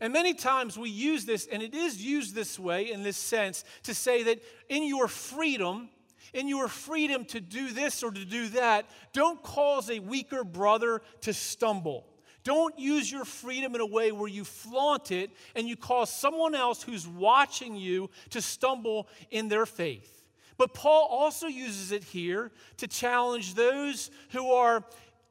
And 0.01 0.11
many 0.11 0.33
times 0.33 0.79
we 0.79 0.89
use 0.89 1.27
this, 1.27 1.47
and 1.49 1.63
it 1.63 1.75
is 1.75 2.03
used 2.03 2.35
this 2.35 2.59
way 2.59 2.91
in 2.91 3.03
this 3.03 3.19
sense, 3.19 3.63
to 3.83 3.93
say 3.93 4.23
that 4.23 4.43
in 4.71 4.85
your 4.85 5.07
freedom, 5.07 5.91
in 6.33 6.49
your 6.49 6.69
freedom 6.69 7.25
to 7.27 7.41
do 7.41 7.71
this 7.71 8.03
or 8.03 8.11
to 8.11 8.25
do 8.25 8.49
that, 8.51 8.87
don't 9.13 9.43
cause 9.43 9.91
a 9.91 9.99
weaker 9.99 10.45
brother 10.45 11.03
to 11.23 11.33
stumble. 11.33 12.07
Don't 12.45 12.79
use 12.79 13.11
your 13.11 13.25
freedom 13.25 13.75
in 13.75 13.81
a 13.81 13.87
way 13.87 14.13
where 14.13 14.29
you 14.29 14.45
flaunt 14.45 15.11
it 15.11 15.31
and 15.57 15.67
you 15.67 15.77
cause 15.77 16.11
someone 16.11 16.55
else 16.55 16.83
who's 16.83 17.09
watching 17.09 17.75
you 17.75 18.11
to 18.31 18.43
stumble 18.43 19.09
in 19.31 19.49
their 19.49 19.65
faith. 19.65 20.25
But 20.57 20.75
Paul 20.75 21.09
also 21.11 21.47
uses 21.47 21.91
it 21.91 22.05
here 22.05 22.53
to 22.77 22.87
challenge 22.87 23.55
those 23.55 24.11
who 24.31 24.53
are 24.53 24.85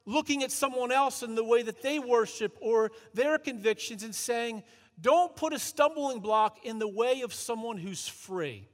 looking 0.06 0.44
at 0.44 0.52
someone 0.52 0.92
else 0.92 1.24
in 1.24 1.36
the 1.36 1.44
way 1.44 1.62
that 1.62 1.82
they 1.82 2.00
worship 2.00 2.58
or 2.60 2.92
their 3.14 3.38
convictions 3.38 4.04
and 4.04 4.14
saying, 4.14 4.64
don't 5.00 5.36
put 5.36 5.54
a 5.54 5.60
stumbling 5.60 6.20
block 6.20 6.66
in 6.66 6.80
the 6.80 6.88
way 6.88 7.22
of 7.22 7.34
someone 7.34 7.78
who's 7.78 8.08
free. 8.08 8.68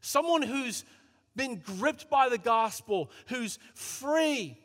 Someone 0.00 0.42
who's 0.42 0.84
been 1.36 1.56
gripped 1.78 2.08
by 2.10 2.28
the 2.28 2.38
gospel, 2.38 3.10
who's 3.26 3.58
free, 3.74 4.58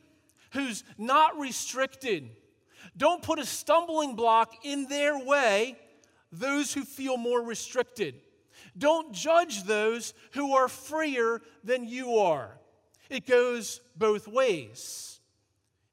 who's 0.52 0.84
not 0.98 1.38
restricted. 1.40 2.30
Don't 2.98 3.22
put 3.22 3.40
a 3.40 3.46
stumbling 3.46 4.16
block 4.16 4.54
in 4.64 4.88
their 4.88 5.18
way, 5.18 5.78
those 6.32 6.74
who 6.74 6.84
feel 6.84 7.18
more 7.18 7.42
restricted. 7.42 8.16
Don't 8.78 9.14
judge 9.14 9.64
those 9.64 10.14
who 10.32 10.56
are 10.56 10.68
freer 10.68 11.42
than 11.64 11.88
you 11.88 12.18
are. 12.18 12.58
It 13.10 13.26
goes 13.26 13.82
both 13.96 14.28
ways. 14.28 15.20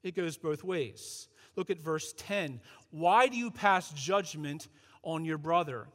It 0.03 0.15
goes 0.15 0.37
both 0.37 0.63
ways. 0.63 1.27
Look 1.55 1.69
at 1.69 1.79
verse 1.79 2.13
10. 2.17 2.61
Why 2.91 3.27
do 3.27 3.37
you 3.37 3.51
pass 3.51 3.91
judgment 3.91 4.67
on 5.03 5.25
your 5.25 5.37
brother? 5.37 5.87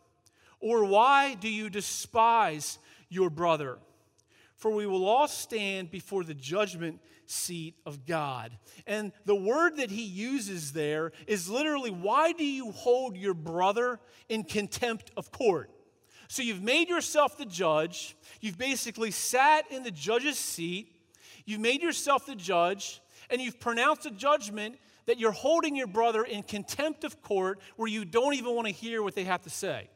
Or 0.61 0.85
why 0.85 1.35
do 1.35 1.49
you 1.49 1.71
despise 1.71 2.79
your 3.09 3.31
brother? 3.31 3.79
For 4.63 4.71
we 4.71 4.87
will 4.87 5.07
all 5.07 5.27
stand 5.27 5.91
before 5.91 6.23
the 6.23 6.35
judgment 6.35 7.01
seat 7.27 7.75
of 7.85 8.07
God. 8.07 8.53
And 8.87 9.11
the 9.25 9.35
word 9.35 9.79
that 9.79 9.91
he 9.91 10.05
uses 10.05 10.73
there 10.73 11.11
is 11.27 11.51
literally, 11.51 11.91
why 11.91 12.31
do 12.31 12.45
you 12.45 12.71
hold 12.71 13.17
your 13.17 13.35
brother 13.35 13.99
in 14.29 14.45
contempt 14.45 15.11
of 15.17 15.33
court? 15.33 15.69
So 16.29 16.45
you've 16.45 16.63
made 16.63 16.89
yourself 16.89 17.37
the 17.37 17.45
judge. 17.45 18.17
You've 18.41 18.57
basically 18.57 19.11
sat 19.11 19.69
in 19.73 19.83
the 19.83 19.91
judge's 19.91 20.39
seat. 20.39 20.95
You've 21.45 21.59
made 21.59 21.83
yourself 21.83 22.25
the 22.25 22.37
judge, 22.37 23.03
and 23.31 23.41
you've 23.41 23.59
pronounced 23.59 24.07
a 24.07 24.13
judgment 24.13 24.79
that 25.07 25.19
you're 25.19 25.33
holding 25.33 25.75
your 25.75 25.89
brother 25.89 26.23
in 26.23 26.45
contempt 26.45 27.03
of 27.03 27.21
court 27.21 27.59
where 27.75 27.89
you 27.89 28.05
don't 28.05 28.35
even 28.35 28.55
want 28.55 28.69
to 28.69 28.73
hear 28.73 29.03
what 29.03 29.17
they 29.17 29.25
have 29.25 29.43
to 29.43 29.51
say. 29.51 29.89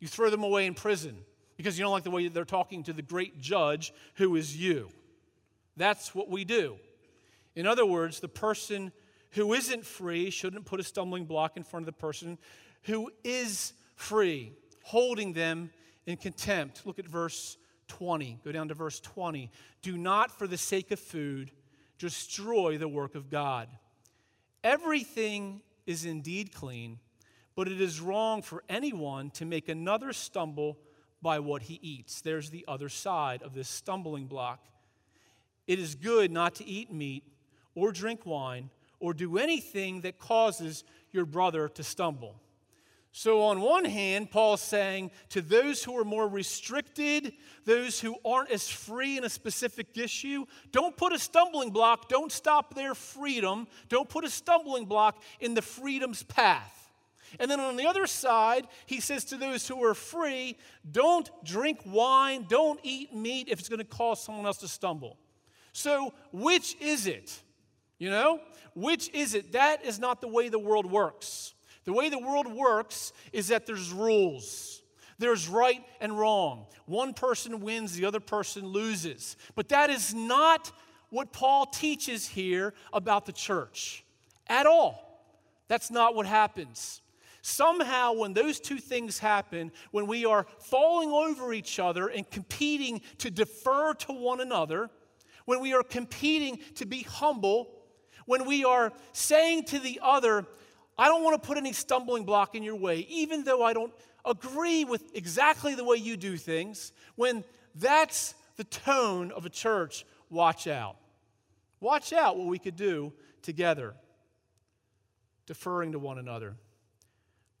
You 0.00 0.08
throw 0.08 0.28
them 0.28 0.42
away 0.42 0.66
in 0.66 0.74
prison 0.74 1.18
because 1.56 1.78
you 1.78 1.84
don't 1.84 1.92
like 1.92 2.04
the 2.04 2.10
way 2.10 2.28
they're 2.28 2.44
talking 2.44 2.82
to 2.84 2.92
the 2.92 3.02
great 3.02 3.40
judge 3.40 3.92
who 4.14 4.36
is 4.36 4.56
you. 4.56 4.90
That's 5.76 6.14
what 6.14 6.28
we 6.28 6.44
do. 6.44 6.76
In 7.54 7.66
other 7.66 7.86
words, 7.86 8.20
the 8.20 8.28
person 8.28 8.92
who 9.32 9.52
isn't 9.52 9.84
free 9.84 10.30
shouldn't 10.30 10.64
put 10.64 10.80
a 10.80 10.84
stumbling 10.84 11.24
block 11.24 11.56
in 11.56 11.62
front 11.62 11.82
of 11.82 11.86
the 11.86 12.00
person 12.00 12.38
who 12.82 13.10
is 13.24 13.72
free, 13.94 14.52
holding 14.82 15.32
them 15.32 15.70
in 16.06 16.16
contempt. 16.16 16.86
Look 16.86 16.98
at 16.98 17.06
verse 17.06 17.56
20. 17.88 18.38
Go 18.44 18.52
down 18.52 18.68
to 18.68 18.74
verse 18.74 19.00
20. 19.00 19.50
Do 19.82 19.96
not, 19.96 20.30
for 20.30 20.46
the 20.46 20.58
sake 20.58 20.90
of 20.90 21.00
food, 21.00 21.50
destroy 21.98 22.78
the 22.78 22.88
work 22.88 23.14
of 23.14 23.30
God. 23.30 23.68
Everything 24.62 25.62
is 25.86 26.04
indeed 26.04 26.52
clean, 26.52 26.98
but 27.54 27.68
it 27.68 27.80
is 27.80 28.00
wrong 28.00 28.42
for 28.42 28.64
anyone 28.68 29.30
to 29.30 29.44
make 29.44 29.68
another 29.68 30.12
stumble 30.12 30.78
by 31.22 31.38
what 31.38 31.62
he 31.62 31.78
eats. 31.82 32.20
There's 32.20 32.50
the 32.50 32.64
other 32.68 32.88
side 32.88 33.42
of 33.42 33.54
this 33.54 33.68
stumbling 33.68 34.26
block. 34.26 34.64
It 35.66 35.78
is 35.78 35.94
good 35.94 36.30
not 36.30 36.54
to 36.56 36.66
eat 36.66 36.92
meat 36.92 37.24
or 37.74 37.92
drink 37.92 38.24
wine 38.24 38.70
or 39.00 39.14
do 39.14 39.38
anything 39.38 40.02
that 40.02 40.18
causes 40.18 40.84
your 41.12 41.26
brother 41.26 41.68
to 41.70 41.82
stumble. 41.82 42.40
So, 43.12 43.44
on 43.44 43.62
one 43.62 43.86
hand, 43.86 44.30
Paul's 44.30 44.60
saying 44.60 45.10
to 45.30 45.40
those 45.40 45.82
who 45.82 45.96
are 45.96 46.04
more 46.04 46.28
restricted, 46.28 47.32
those 47.64 47.98
who 47.98 48.16
aren't 48.26 48.50
as 48.50 48.68
free 48.68 49.16
in 49.16 49.24
a 49.24 49.30
specific 49.30 49.96
issue, 49.96 50.44
don't 50.70 50.94
put 50.94 51.14
a 51.14 51.18
stumbling 51.18 51.70
block, 51.70 52.10
don't 52.10 52.30
stop 52.30 52.74
their 52.74 52.94
freedom, 52.94 53.68
don't 53.88 54.06
put 54.06 54.26
a 54.26 54.28
stumbling 54.28 54.84
block 54.84 55.22
in 55.40 55.54
the 55.54 55.62
freedom's 55.62 56.24
path. 56.24 56.85
And 57.38 57.50
then 57.50 57.60
on 57.60 57.76
the 57.76 57.86
other 57.86 58.06
side, 58.06 58.66
he 58.86 59.00
says 59.00 59.24
to 59.26 59.36
those 59.36 59.66
who 59.66 59.82
are 59.84 59.94
free, 59.94 60.56
don't 60.90 61.28
drink 61.44 61.80
wine, 61.84 62.46
don't 62.48 62.80
eat 62.82 63.14
meat 63.14 63.48
if 63.48 63.58
it's 63.58 63.68
going 63.68 63.78
to 63.78 63.84
cause 63.84 64.22
someone 64.22 64.46
else 64.46 64.58
to 64.58 64.68
stumble. 64.68 65.18
So, 65.72 66.14
which 66.32 66.76
is 66.80 67.06
it? 67.06 67.42
You 67.98 68.10
know, 68.10 68.40
which 68.74 69.08
is 69.14 69.34
it? 69.34 69.52
That 69.52 69.84
is 69.84 69.98
not 69.98 70.20
the 70.20 70.28
way 70.28 70.48
the 70.48 70.58
world 70.58 70.86
works. 70.86 71.54
The 71.84 71.92
way 71.92 72.08
the 72.08 72.18
world 72.18 72.52
works 72.52 73.12
is 73.32 73.48
that 73.48 73.66
there's 73.66 73.92
rules. 73.92 74.82
There's 75.18 75.48
right 75.48 75.82
and 76.00 76.18
wrong. 76.18 76.66
One 76.84 77.14
person 77.14 77.60
wins, 77.60 77.94
the 77.94 78.04
other 78.04 78.20
person 78.20 78.66
loses. 78.66 79.36
But 79.54 79.70
that 79.70 79.88
is 79.88 80.14
not 80.14 80.72
what 81.10 81.32
Paul 81.32 81.66
teaches 81.66 82.26
here 82.26 82.74
about 82.92 83.24
the 83.24 83.32
church 83.32 84.04
at 84.46 84.66
all. 84.66 85.24
That's 85.68 85.90
not 85.90 86.14
what 86.14 86.26
happens. 86.26 87.00
Somehow, 87.48 88.12
when 88.12 88.32
those 88.32 88.58
two 88.58 88.78
things 88.78 89.20
happen, 89.20 89.70
when 89.92 90.08
we 90.08 90.24
are 90.24 90.48
falling 90.58 91.12
over 91.12 91.52
each 91.52 91.78
other 91.78 92.08
and 92.08 92.28
competing 92.28 93.00
to 93.18 93.30
defer 93.30 93.94
to 93.94 94.12
one 94.12 94.40
another, 94.40 94.90
when 95.44 95.60
we 95.60 95.72
are 95.72 95.84
competing 95.84 96.58
to 96.74 96.84
be 96.84 97.04
humble, 97.04 97.70
when 98.24 98.46
we 98.46 98.64
are 98.64 98.92
saying 99.12 99.62
to 99.66 99.78
the 99.78 100.00
other, 100.02 100.44
I 100.98 101.06
don't 101.06 101.22
want 101.22 101.40
to 101.40 101.46
put 101.46 101.56
any 101.56 101.72
stumbling 101.72 102.24
block 102.24 102.56
in 102.56 102.64
your 102.64 102.74
way, 102.74 103.06
even 103.08 103.44
though 103.44 103.62
I 103.62 103.74
don't 103.74 103.92
agree 104.24 104.84
with 104.84 105.14
exactly 105.14 105.76
the 105.76 105.84
way 105.84 105.98
you 105.98 106.16
do 106.16 106.36
things, 106.36 106.90
when 107.14 107.44
that's 107.76 108.34
the 108.56 108.64
tone 108.64 109.30
of 109.30 109.46
a 109.46 109.50
church, 109.50 110.04
watch 110.30 110.66
out. 110.66 110.96
Watch 111.78 112.12
out 112.12 112.36
what 112.36 112.48
we 112.48 112.58
could 112.58 112.74
do 112.74 113.12
together, 113.40 113.94
deferring 115.46 115.92
to 115.92 116.00
one 116.00 116.18
another. 116.18 116.56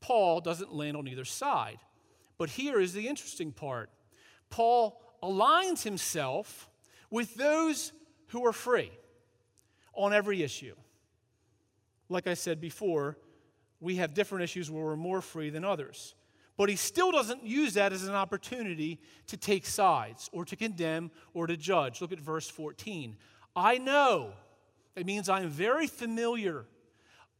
Paul 0.06 0.40
doesn't 0.40 0.72
land 0.72 0.96
on 0.96 1.08
either 1.08 1.24
side. 1.24 1.78
But 2.38 2.50
here 2.50 2.78
is 2.78 2.92
the 2.92 3.08
interesting 3.08 3.50
part 3.50 3.90
Paul 4.50 5.02
aligns 5.20 5.82
himself 5.82 6.68
with 7.10 7.34
those 7.34 7.92
who 8.28 8.46
are 8.46 8.52
free 8.52 8.92
on 9.94 10.12
every 10.12 10.44
issue. 10.44 10.76
Like 12.08 12.28
I 12.28 12.34
said 12.34 12.60
before, 12.60 13.18
we 13.80 13.96
have 13.96 14.14
different 14.14 14.44
issues 14.44 14.70
where 14.70 14.84
we're 14.84 14.96
more 14.96 15.20
free 15.20 15.50
than 15.50 15.64
others. 15.64 16.14
But 16.56 16.68
he 16.68 16.76
still 16.76 17.10
doesn't 17.10 17.42
use 17.42 17.74
that 17.74 17.92
as 17.92 18.04
an 18.06 18.14
opportunity 18.14 19.00
to 19.26 19.36
take 19.36 19.66
sides 19.66 20.30
or 20.32 20.44
to 20.44 20.54
condemn 20.54 21.10
or 21.34 21.48
to 21.48 21.56
judge. 21.56 22.00
Look 22.00 22.12
at 22.12 22.20
verse 22.20 22.48
14. 22.48 23.16
I 23.56 23.78
know, 23.78 24.34
it 24.94 25.04
means 25.04 25.28
I 25.28 25.40
am 25.40 25.50
very 25.50 25.88
familiar. 25.88 26.64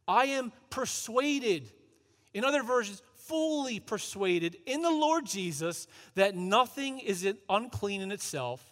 I 0.05 0.25
am 0.25 0.51
persuaded 0.69 1.71
in 2.37 2.45
other 2.45 2.61
versions, 2.61 3.01
fully 3.15 3.79
persuaded 3.79 4.55
in 4.67 4.83
the 4.83 4.91
Lord 4.91 5.25
Jesus 5.25 5.87
that 6.13 6.35
nothing 6.35 6.99
is 6.99 7.27
unclean 7.49 8.01
in 8.01 8.11
itself, 8.11 8.63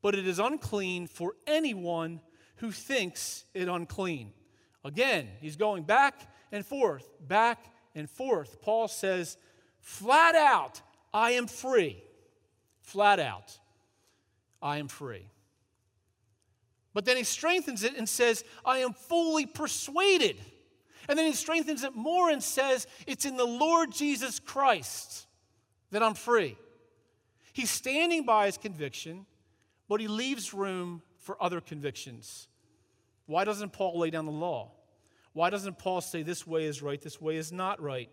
but 0.00 0.14
it 0.14 0.28
is 0.28 0.38
unclean 0.38 1.08
for 1.08 1.34
anyone 1.44 2.20
who 2.58 2.70
thinks 2.70 3.44
it 3.52 3.68
unclean. 3.68 4.32
Again, 4.84 5.26
he's 5.40 5.56
going 5.56 5.82
back 5.82 6.20
and 6.52 6.64
forth, 6.64 7.10
back 7.26 7.58
and 7.96 8.08
forth. 8.08 8.62
Paul 8.62 8.86
says, 8.86 9.36
flat 9.80 10.36
out, 10.36 10.80
I 11.12 11.32
am 11.32 11.48
free. 11.48 12.00
Flat 12.82 13.18
out, 13.18 13.58
I 14.62 14.78
am 14.78 14.86
free. 14.86 15.26
But 16.94 17.06
then 17.06 17.16
he 17.16 17.24
strengthens 17.24 17.82
it 17.82 17.96
and 17.96 18.08
says, 18.08 18.44
I 18.64 18.78
am 18.78 18.92
fully 18.92 19.46
persuaded 19.46 20.36
and 21.10 21.18
then 21.18 21.26
he 21.26 21.32
strengthens 21.32 21.82
it 21.82 21.96
more 21.96 22.30
and 22.30 22.40
says, 22.40 22.86
It's 23.04 23.24
in 23.24 23.36
the 23.36 23.44
Lord 23.44 23.90
Jesus 23.90 24.38
Christ 24.38 25.26
that 25.90 26.04
I'm 26.04 26.14
free. 26.14 26.56
He's 27.52 27.68
standing 27.68 28.24
by 28.24 28.46
his 28.46 28.56
conviction, 28.56 29.26
but 29.88 30.00
he 30.00 30.06
leaves 30.06 30.54
room 30.54 31.02
for 31.18 31.36
other 31.42 31.60
convictions. 31.60 32.46
Why 33.26 33.42
doesn't 33.42 33.72
Paul 33.72 33.98
lay 33.98 34.10
down 34.10 34.24
the 34.24 34.30
law? 34.30 34.70
Why 35.32 35.50
doesn't 35.50 35.78
Paul 35.78 36.00
say 36.00 36.22
this 36.22 36.46
way 36.46 36.66
is 36.66 36.80
right, 36.80 37.02
this 37.02 37.20
way 37.20 37.34
is 37.34 37.50
not 37.50 37.82
right? 37.82 38.08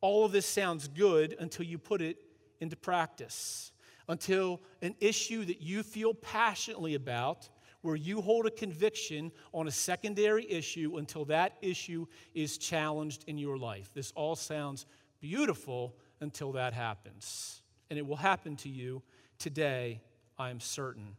All 0.00 0.24
of 0.24 0.32
this 0.32 0.46
sounds 0.46 0.88
good 0.88 1.36
until 1.38 1.64
you 1.64 1.78
put 1.78 2.02
it 2.02 2.16
into 2.58 2.74
practice, 2.74 3.70
until 4.08 4.60
an 4.82 4.96
issue 4.98 5.44
that 5.44 5.62
you 5.62 5.84
feel 5.84 6.12
passionately 6.12 6.96
about 6.96 7.48
where 7.84 7.96
you 7.96 8.22
hold 8.22 8.46
a 8.46 8.50
conviction 8.50 9.30
on 9.52 9.68
a 9.68 9.70
secondary 9.70 10.50
issue 10.50 10.96
until 10.96 11.26
that 11.26 11.54
issue 11.60 12.06
is 12.34 12.56
challenged 12.56 13.24
in 13.26 13.36
your 13.36 13.58
life. 13.58 13.90
This 13.92 14.10
all 14.16 14.34
sounds 14.34 14.86
beautiful 15.20 15.94
until 16.20 16.52
that 16.52 16.72
happens. 16.72 17.60
And 17.90 17.98
it 17.98 18.06
will 18.06 18.16
happen 18.16 18.56
to 18.56 18.70
you 18.70 19.02
today, 19.38 20.00
I 20.38 20.48
am 20.48 20.60
certain. 20.60 21.14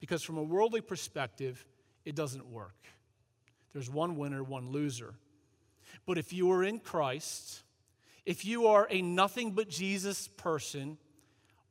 Because 0.00 0.20
from 0.24 0.36
a 0.36 0.42
worldly 0.42 0.80
perspective, 0.80 1.64
it 2.04 2.16
doesn't 2.16 2.50
work. 2.50 2.74
There's 3.72 3.88
one 3.88 4.16
winner, 4.16 4.42
one 4.42 4.72
loser. 4.72 5.14
But 6.06 6.18
if 6.18 6.32
you 6.32 6.50
are 6.50 6.64
in 6.64 6.80
Christ, 6.80 7.62
if 8.26 8.44
you 8.44 8.66
are 8.66 8.88
a 8.90 9.00
nothing 9.00 9.52
but 9.52 9.68
Jesus 9.68 10.26
person, 10.26 10.98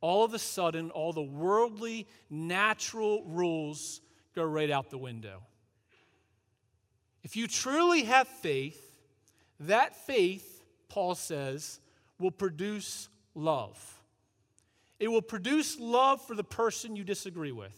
all 0.00 0.24
of 0.24 0.32
a 0.32 0.38
sudden, 0.38 0.90
all 0.92 1.12
the 1.12 1.22
worldly, 1.22 2.06
natural 2.30 3.22
rules 3.26 4.00
go 4.34 4.44
right 4.44 4.70
out 4.70 4.90
the 4.90 4.98
window. 4.98 5.42
If 7.22 7.36
you 7.36 7.46
truly 7.46 8.04
have 8.04 8.28
faith, 8.28 8.80
that 9.60 9.96
faith, 10.06 10.62
Paul 10.88 11.14
says, 11.14 11.80
will 12.18 12.30
produce 12.30 13.08
love. 13.34 14.02
It 15.00 15.08
will 15.08 15.22
produce 15.22 15.78
love 15.80 16.24
for 16.26 16.34
the 16.34 16.44
person 16.44 16.96
you 16.96 17.04
disagree 17.04 17.52
with. 17.52 17.74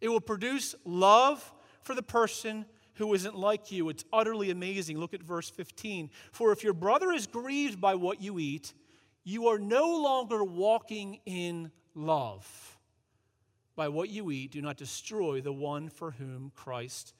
It 0.00 0.08
will 0.08 0.20
produce 0.20 0.74
love 0.84 1.52
for 1.82 1.94
the 1.94 2.02
person 2.02 2.66
who 2.94 3.14
isn't 3.14 3.36
like 3.36 3.72
you. 3.72 3.88
It's 3.88 4.04
utterly 4.12 4.50
amazing. 4.50 4.98
Look 4.98 5.14
at 5.14 5.22
verse 5.22 5.48
15. 5.48 6.10
For 6.32 6.52
if 6.52 6.64
your 6.64 6.74
brother 6.74 7.12
is 7.12 7.26
grieved 7.26 7.80
by 7.80 7.94
what 7.94 8.20
you 8.20 8.38
eat, 8.38 8.74
you 9.24 9.48
are 9.48 9.58
no 9.58 9.96
longer 9.96 10.42
walking 10.42 11.20
in 11.24 11.70
love 11.94 12.78
by 13.80 13.88
what 13.88 14.10
you 14.10 14.30
eat, 14.30 14.50
do 14.50 14.60
not 14.60 14.76
destroy 14.76 15.40
the 15.40 15.54
one 15.54 15.88
for 15.88 16.10
whom 16.10 16.52
Christ 16.54 17.14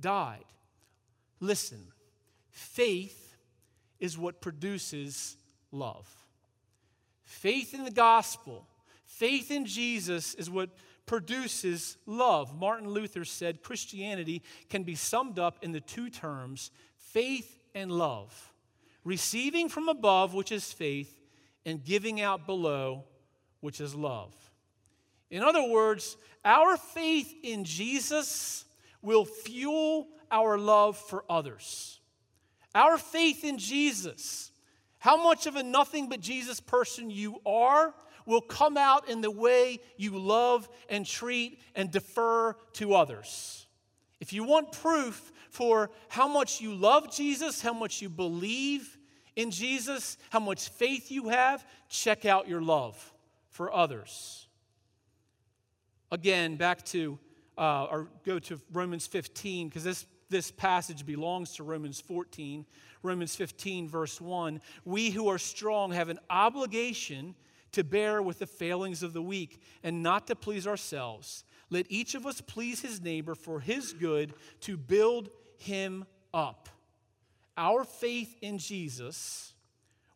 died. 0.00 0.46
Listen, 1.40 1.88
faith 2.48 3.36
is 4.00 4.16
what 4.16 4.40
produces 4.40 5.36
love. 5.70 6.08
Faith 7.22 7.74
in 7.74 7.84
the 7.84 7.90
gospel, 7.90 8.66
faith 9.04 9.50
in 9.50 9.66
Jesus 9.66 10.32
is 10.36 10.48
what 10.48 10.70
produces 11.04 11.98
love. 12.06 12.58
Martin 12.58 12.88
Luther 12.88 13.26
said 13.26 13.62
Christianity 13.62 14.40
can 14.70 14.84
be 14.84 14.94
summed 14.94 15.38
up 15.38 15.58
in 15.60 15.72
the 15.72 15.82
two 15.82 16.08
terms 16.08 16.70
faith 16.96 17.60
and 17.74 17.92
love. 17.92 18.54
Receiving 19.04 19.68
from 19.68 19.90
above, 19.90 20.32
which 20.32 20.50
is 20.50 20.72
faith, 20.72 21.14
and 21.66 21.84
giving 21.84 22.22
out 22.22 22.46
below, 22.46 23.04
which 23.60 23.82
is 23.82 23.94
love. 23.94 24.32
In 25.30 25.42
other 25.42 25.66
words, 25.68 26.16
our 26.44 26.76
faith 26.76 27.34
in 27.42 27.64
Jesus 27.64 28.64
will 29.02 29.24
fuel 29.24 30.08
our 30.30 30.58
love 30.58 30.96
for 30.96 31.24
others. 31.28 32.00
Our 32.74 32.98
faith 32.98 33.44
in 33.44 33.58
Jesus, 33.58 34.52
how 34.98 35.22
much 35.22 35.46
of 35.46 35.56
a 35.56 35.62
nothing 35.62 36.08
but 36.08 36.20
Jesus 36.20 36.60
person 36.60 37.10
you 37.10 37.40
are, 37.46 37.94
will 38.26 38.40
come 38.40 38.76
out 38.76 39.08
in 39.08 39.20
the 39.20 39.30
way 39.30 39.80
you 39.96 40.18
love 40.18 40.68
and 40.88 41.06
treat 41.06 41.60
and 41.74 41.90
defer 41.90 42.54
to 42.74 42.94
others. 42.94 43.66
If 44.20 44.32
you 44.32 44.44
want 44.44 44.72
proof 44.72 45.32
for 45.50 45.90
how 46.08 46.26
much 46.26 46.60
you 46.60 46.74
love 46.74 47.14
Jesus, 47.14 47.62
how 47.62 47.72
much 47.72 48.02
you 48.02 48.08
believe 48.08 48.98
in 49.36 49.50
Jesus, 49.50 50.18
how 50.30 50.40
much 50.40 50.68
faith 50.70 51.10
you 51.10 51.28
have, 51.28 51.64
check 51.88 52.24
out 52.24 52.48
your 52.48 52.62
love 52.62 53.12
for 53.50 53.72
others. 53.72 54.45
Again, 56.10 56.56
back 56.56 56.84
to, 56.86 57.18
uh, 57.58 57.84
or 57.84 58.08
go 58.24 58.38
to 58.38 58.60
Romans 58.72 59.06
15, 59.06 59.68
because 59.68 59.84
this, 59.84 60.06
this 60.28 60.50
passage 60.50 61.04
belongs 61.04 61.54
to 61.56 61.64
Romans 61.64 62.00
14. 62.00 62.64
Romans 63.02 63.34
15, 63.36 63.88
verse 63.88 64.20
1. 64.20 64.60
We 64.84 65.10
who 65.10 65.28
are 65.28 65.38
strong 65.38 65.92
have 65.92 66.08
an 66.08 66.18
obligation 66.30 67.34
to 67.72 67.84
bear 67.84 68.22
with 68.22 68.38
the 68.38 68.46
failings 68.46 69.02
of 69.02 69.12
the 69.12 69.22
weak 69.22 69.60
and 69.82 70.02
not 70.02 70.26
to 70.28 70.36
please 70.36 70.66
ourselves. 70.66 71.44
Let 71.70 71.86
each 71.88 72.14
of 72.14 72.26
us 72.26 72.40
please 72.40 72.80
his 72.80 73.00
neighbor 73.00 73.34
for 73.34 73.60
his 73.60 73.92
good 73.92 74.32
to 74.60 74.76
build 74.76 75.30
him 75.58 76.04
up. 76.32 76.68
Our 77.56 77.84
faith 77.84 78.36
in 78.40 78.58
Jesus 78.58 79.54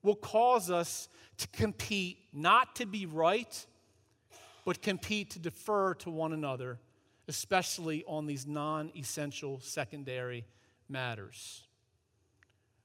will 0.02 0.16
cause 0.16 0.70
us 0.70 1.08
to 1.38 1.48
compete, 1.48 2.18
not 2.32 2.76
to 2.76 2.86
be 2.86 3.06
right, 3.06 3.66
but 4.70 4.82
compete 4.82 5.30
to 5.30 5.40
defer 5.40 5.94
to 5.94 6.08
one 6.08 6.32
another, 6.32 6.78
especially 7.26 8.04
on 8.06 8.26
these 8.26 8.46
non 8.46 8.92
essential 8.96 9.58
secondary 9.58 10.44
matters. 10.88 11.64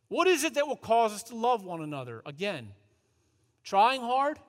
What 0.08 0.28
is 0.28 0.43
it 0.43 0.56
that 0.56 0.65
will 0.65 0.78
cause 0.78 1.13
us 1.13 1.21
to 1.26 1.36
love 1.36 1.63
one 1.63 1.84
another? 1.84 2.24
Again, 2.26 2.69
trying 3.63 4.02
hard, 4.02 4.39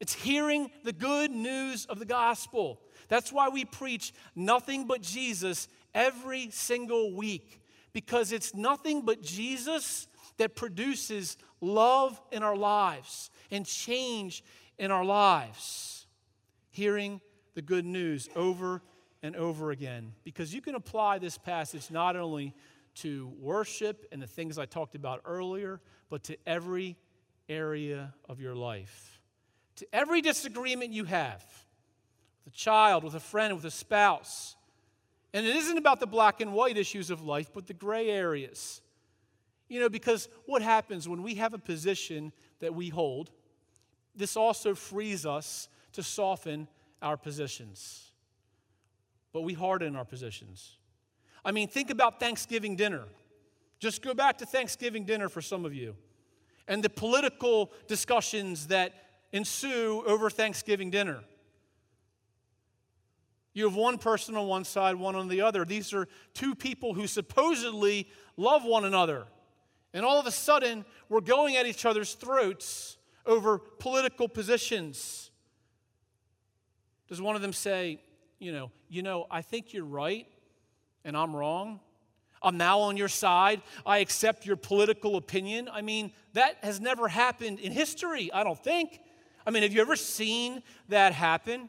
it's 0.00 0.12
hearing 0.12 0.72
the 0.82 0.92
good 0.92 1.30
news 1.30 1.86
of 1.86 2.00
the 2.00 2.04
gospel. 2.04 2.80
That's 3.06 3.32
why 3.32 3.48
we 3.48 3.64
preach 3.64 4.12
nothing 4.34 4.88
but 4.88 5.02
Jesus 5.02 5.68
every 5.94 6.50
single 6.50 7.14
week, 7.14 7.62
because 7.92 8.32
it's 8.32 8.56
nothing 8.56 9.02
but 9.02 9.22
Jesus 9.22 10.08
that 10.38 10.56
produces 10.56 11.36
love 11.60 12.20
in 12.32 12.42
our 12.42 12.56
lives 12.56 13.30
and 13.52 13.64
change 13.64 14.42
in 14.78 14.90
our 14.90 15.04
lives. 15.04 15.99
Hearing 16.70 17.20
the 17.54 17.62
good 17.62 17.84
news 17.84 18.28
over 18.36 18.82
and 19.22 19.36
over 19.36 19.70
again, 19.70 20.12
because 20.24 20.54
you 20.54 20.60
can 20.60 20.74
apply 20.74 21.18
this 21.18 21.36
passage 21.36 21.90
not 21.90 22.16
only 22.16 22.54
to 22.96 23.32
worship 23.38 24.06
and 24.12 24.22
the 24.22 24.26
things 24.26 24.58
I 24.58 24.66
talked 24.66 24.94
about 24.94 25.20
earlier, 25.24 25.80
but 26.08 26.24
to 26.24 26.36
every 26.46 26.96
area 27.48 28.14
of 28.28 28.40
your 28.40 28.54
life 28.54 29.20
to 29.80 29.86
every 29.94 30.20
disagreement 30.20 30.92
you 30.92 31.04
have 31.04 31.42
with 32.44 32.52
a 32.52 32.56
child, 32.56 33.02
with 33.02 33.14
a 33.14 33.20
friend, 33.20 33.54
with 33.54 33.64
a 33.64 33.70
spouse. 33.70 34.54
And 35.32 35.46
it 35.46 35.56
isn't 35.56 35.78
about 35.78 36.00
the 36.00 36.06
black 36.06 36.42
and 36.42 36.52
white 36.52 36.76
issues 36.76 37.08
of 37.08 37.22
life, 37.22 37.50
but 37.54 37.66
the 37.66 37.72
gray 37.72 38.10
areas. 38.10 38.82
You 39.68 39.80
know, 39.80 39.88
because 39.88 40.28
what 40.44 40.60
happens 40.60 41.08
when 41.08 41.22
we 41.22 41.36
have 41.36 41.54
a 41.54 41.58
position 41.58 42.30
that 42.58 42.74
we 42.74 42.90
hold, 42.90 43.30
this 44.14 44.36
also 44.36 44.74
frees 44.74 45.24
us 45.24 45.68
to 45.92 46.02
soften 46.02 46.68
our 47.02 47.16
positions. 47.16 48.12
But 49.32 49.42
we 49.42 49.54
harden 49.54 49.96
our 49.96 50.04
positions. 50.04 50.76
I 51.44 51.52
mean, 51.52 51.68
think 51.68 51.90
about 51.90 52.20
Thanksgiving 52.20 52.76
dinner. 52.76 53.04
Just 53.78 54.02
go 54.02 54.12
back 54.12 54.38
to 54.38 54.46
Thanksgiving 54.46 55.04
dinner 55.04 55.28
for 55.28 55.40
some 55.40 55.64
of 55.64 55.74
you 55.74 55.96
and 56.68 56.82
the 56.82 56.90
political 56.90 57.72
discussions 57.88 58.68
that 58.68 58.92
ensue 59.32 60.04
over 60.06 60.30
Thanksgiving 60.30 60.90
dinner. 60.90 61.20
You 63.52 63.64
have 63.64 63.74
one 63.74 63.98
person 63.98 64.36
on 64.36 64.46
one 64.46 64.64
side, 64.64 64.94
one 64.94 65.16
on 65.16 65.26
the 65.26 65.40
other. 65.40 65.64
These 65.64 65.92
are 65.92 66.06
two 66.34 66.54
people 66.54 66.94
who 66.94 67.06
supposedly 67.06 68.08
love 68.36 68.64
one 68.64 68.84
another. 68.84 69.24
And 69.92 70.04
all 70.04 70.20
of 70.20 70.26
a 70.26 70.30
sudden, 70.30 70.84
we're 71.08 71.20
going 71.20 71.56
at 71.56 71.66
each 71.66 71.84
other's 71.84 72.14
throats 72.14 72.96
over 73.26 73.58
political 73.58 74.28
positions. 74.28 75.29
Does 77.10 77.20
one 77.20 77.36
of 77.36 77.42
them 77.42 77.52
say, 77.52 78.00
you 78.38 78.52
know, 78.52 78.70
you 78.88 79.02
know, 79.02 79.26
I 79.30 79.42
think 79.42 79.74
you're 79.74 79.84
right 79.84 80.26
and 81.04 81.16
I'm 81.16 81.36
wrong? 81.36 81.80
I'm 82.40 82.56
now 82.56 82.78
on 82.80 82.96
your 82.96 83.08
side. 83.08 83.60
I 83.84 83.98
accept 83.98 84.46
your 84.46 84.56
political 84.56 85.16
opinion. 85.16 85.68
I 85.70 85.82
mean, 85.82 86.12
that 86.32 86.56
has 86.62 86.80
never 86.80 87.08
happened 87.08 87.58
in 87.58 87.72
history, 87.72 88.32
I 88.32 88.44
don't 88.44 88.62
think. 88.62 89.00
I 89.46 89.50
mean, 89.50 89.64
have 89.64 89.72
you 89.72 89.80
ever 89.82 89.96
seen 89.96 90.62
that 90.88 91.12
happen? 91.12 91.68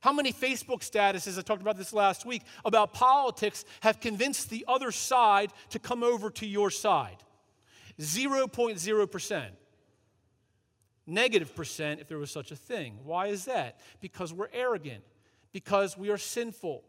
How 0.00 0.12
many 0.12 0.32
Facebook 0.32 0.80
statuses, 0.88 1.38
I 1.38 1.42
talked 1.42 1.62
about 1.62 1.78
this 1.78 1.92
last 1.92 2.24
week, 2.24 2.42
about 2.64 2.92
politics 2.92 3.64
have 3.80 4.00
convinced 4.00 4.50
the 4.50 4.64
other 4.68 4.92
side 4.92 5.50
to 5.70 5.78
come 5.78 6.04
over 6.04 6.30
to 6.30 6.46
your 6.46 6.70
side? 6.70 7.16
0.0%. 7.98 9.46
Negative 11.10 11.56
percent 11.56 12.00
if 12.00 12.08
there 12.08 12.18
was 12.18 12.30
such 12.30 12.52
a 12.52 12.56
thing. 12.56 12.98
Why 13.02 13.28
is 13.28 13.46
that? 13.46 13.80
Because 14.02 14.30
we're 14.30 14.50
arrogant, 14.52 15.02
because 15.52 15.96
we 15.96 16.10
are 16.10 16.18
sinful, 16.18 16.84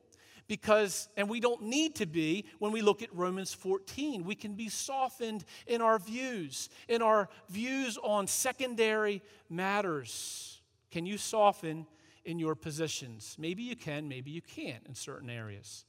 because, 0.45 1.07
and 1.15 1.29
we 1.29 1.39
don't 1.39 1.61
need 1.61 1.95
to 1.95 2.05
be 2.05 2.43
when 2.59 2.73
we 2.73 2.81
look 2.81 3.01
at 3.01 3.15
Romans 3.15 3.53
14. 3.53 4.25
We 4.25 4.35
can 4.35 4.55
be 4.55 4.67
softened 4.67 5.45
in 5.67 5.81
our 5.81 5.97
views, 5.99 6.67
in 6.89 7.01
our 7.01 7.29
views 7.47 7.97
on 8.03 8.27
secondary 8.27 9.23
matters. 9.49 10.59
Can 10.91 11.05
you 11.05 11.17
soften 11.17 11.87
in 12.25 12.39
your 12.39 12.55
positions? 12.55 13.37
Maybe 13.39 13.63
you 13.63 13.77
can, 13.77 14.09
maybe 14.09 14.31
you 14.31 14.41
can't 14.41 14.85
in 14.85 14.95
certain 14.95 15.29
areas. 15.29 15.85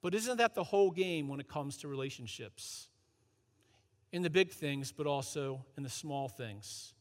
But 0.00 0.16
isn't 0.16 0.38
that 0.38 0.56
the 0.56 0.64
whole 0.64 0.90
game 0.90 1.28
when 1.28 1.38
it 1.38 1.46
comes 1.46 1.76
to 1.76 1.86
relationships? 1.86 2.88
In 4.10 4.22
the 4.22 4.30
big 4.30 4.50
things, 4.50 4.90
but 4.90 5.06
also 5.06 5.64
in 5.76 5.84
the 5.84 5.88
small 5.88 6.28
things. 6.28 6.94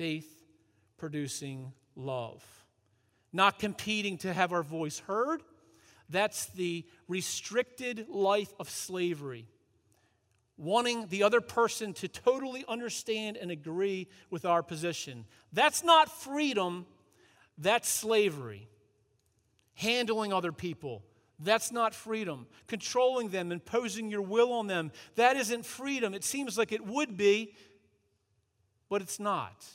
Faith 0.00 0.46
producing 0.96 1.74
love. 1.94 2.42
Not 3.34 3.58
competing 3.58 4.16
to 4.16 4.32
have 4.32 4.50
our 4.50 4.62
voice 4.62 4.98
heard 5.00 5.42
that's 6.08 6.46
the 6.46 6.86
restricted 7.06 8.08
life 8.08 8.50
of 8.58 8.70
slavery. 8.70 9.46
Wanting 10.56 11.08
the 11.08 11.22
other 11.22 11.42
person 11.42 11.92
to 11.92 12.08
totally 12.08 12.64
understand 12.66 13.36
and 13.36 13.50
agree 13.50 14.08
with 14.30 14.46
our 14.46 14.62
position. 14.62 15.26
That's 15.52 15.84
not 15.84 16.10
freedom, 16.10 16.86
that's 17.58 17.86
slavery. 17.86 18.70
Handling 19.74 20.32
other 20.32 20.50
people, 20.50 21.04
that's 21.38 21.70
not 21.70 21.94
freedom. 21.94 22.46
Controlling 22.68 23.28
them, 23.28 23.52
imposing 23.52 24.08
your 24.08 24.22
will 24.22 24.54
on 24.54 24.66
them, 24.66 24.92
that 25.16 25.36
isn't 25.36 25.66
freedom. 25.66 26.14
It 26.14 26.24
seems 26.24 26.56
like 26.56 26.72
it 26.72 26.86
would 26.86 27.18
be, 27.18 27.52
but 28.88 29.02
it's 29.02 29.20
not. 29.20 29.66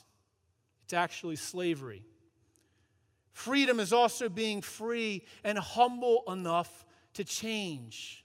It's 0.86 0.92
actually 0.92 1.34
slavery. 1.34 2.04
Freedom 3.32 3.80
is 3.80 3.92
also 3.92 4.28
being 4.28 4.62
free 4.62 5.24
and 5.42 5.58
humble 5.58 6.22
enough 6.28 6.86
to 7.14 7.24
change, 7.24 8.24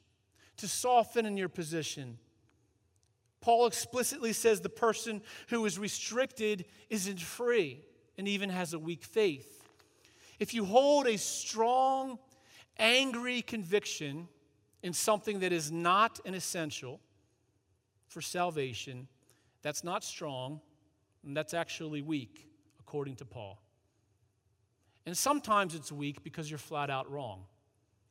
to 0.58 0.68
soften 0.68 1.26
in 1.26 1.38
your 1.38 1.50
position. 1.50 2.20
Paul 3.42 3.66
explicitly 3.66 4.32
says 4.32 4.62
the 4.62 4.70
person 4.70 5.24
who 5.50 5.66
is 5.66 5.80
restricted 5.80 6.66
isn't 6.92 7.20
free 7.20 7.84
and 8.16 8.28
even 8.28 8.52
has 8.52 8.76
a 8.76 8.80
weak 8.80 9.04
faith. 9.04 9.64
If 10.40 10.54
you 10.54 10.64
hold 10.64 11.08
a 11.08 11.18
strong, 11.18 12.20
angry 12.78 13.42
conviction 13.42 14.28
in 14.84 14.94
something 14.94 15.40
that 15.40 15.52
is 15.52 15.72
not 15.72 16.20
an 16.28 16.36
essential 16.36 17.00
for 18.08 18.22
salvation, 18.22 19.08
that's 19.64 19.84
not 19.84 20.04
strong, 20.04 20.62
and 21.26 21.36
that's 21.36 21.56
actually 21.56 22.04
weak, 22.04 22.51
according 22.92 23.16
to 23.16 23.24
Paul. 23.24 23.58
And 25.06 25.18
sometimes 25.18 25.76
it's 25.76 25.94
weak 25.94 26.26
because 26.26 26.52
you're 26.52 26.58
flat 26.58 26.90
out 26.90 27.10
wrong. 27.10 27.46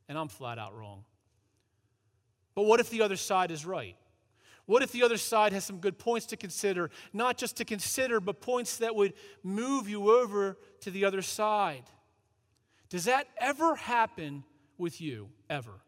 And 0.08 0.16
I'm 0.16 0.28
flat 0.28 0.58
out 0.58 0.74
wrong. 0.74 1.04
But 2.54 2.62
what 2.62 2.80
if 2.80 2.88
the 2.88 3.02
other 3.02 3.16
side 3.16 3.50
is 3.50 3.66
right? 3.66 3.94
What 4.64 4.82
if 4.82 4.90
the 4.90 5.02
other 5.02 5.18
side 5.18 5.52
has 5.52 5.64
some 5.64 5.80
good 5.80 5.98
points 5.98 6.24
to 6.28 6.36
consider? 6.38 6.88
Not 7.12 7.36
just 7.36 7.58
to 7.58 7.66
consider, 7.66 8.20
but 8.20 8.40
points 8.40 8.78
that 8.78 8.94
would 8.94 9.12
move 9.42 9.86
you 9.86 10.10
over 10.10 10.56
to 10.80 10.90
the 10.90 11.04
other 11.04 11.20
side. 11.20 11.84
Does 12.88 13.04
that 13.04 13.26
ever 13.36 13.74
happen 13.74 14.44
with 14.78 14.98
you? 14.98 15.28
Ever? 15.50 15.82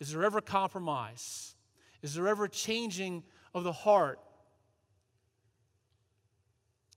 Is 0.00 0.12
there 0.12 0.22
ever 0.22 0.42
compromise? 0.42 1.54
Is 2.02 2.14
there 2.14 2.28
ever 2.28 2.46
changing 2.46 3.22
of 3.54 3.64
the 3.64 3.72
heart? 3.72 4.18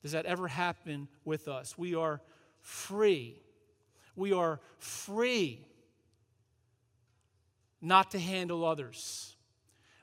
Does 0.02 0.12
that 0.12 0.26
ever 0.26 0.48
happen 0.48 1.08
with 1.26 1.48
us? 1.48 1.78
We 1.78 1.96
are 1.96 2.22
free. 2.62 3.42
We 4.16 4.34
are 4.34 4.60
free 4.78 5.66
not 7.82 8.12
to 8.12 8.20
handle 8.20 8.66
others. 8.66 9.36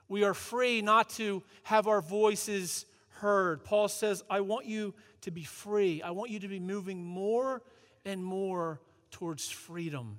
We 0.09 0.25
are 0.25 0.35
free 0.35 0.83
not 0.83 1.11
to 1.11 1.43
have 1.65 1.89
our 1.89 2.01
voices 2.01 2.87
heard. 3.21 3.65
Paul 3.65 3.89
says, 3.89 4.23
I 4.29 4.41
want 4.41 4.67
you 4.67 4.95
to 5.23 5.31
be 5.31 5.45
free. 5.45 6.03
I 6.03 6.11
want 6.11 6.31
you 6.31 6.41
to 6.41 6.49
be 6.49 6.61
moving 6.61 7.05
more 7.05 7.63
and 8.05 8.23
more 8.23 8.81
towards 9.11 9.49
freedom. 9.49 10.19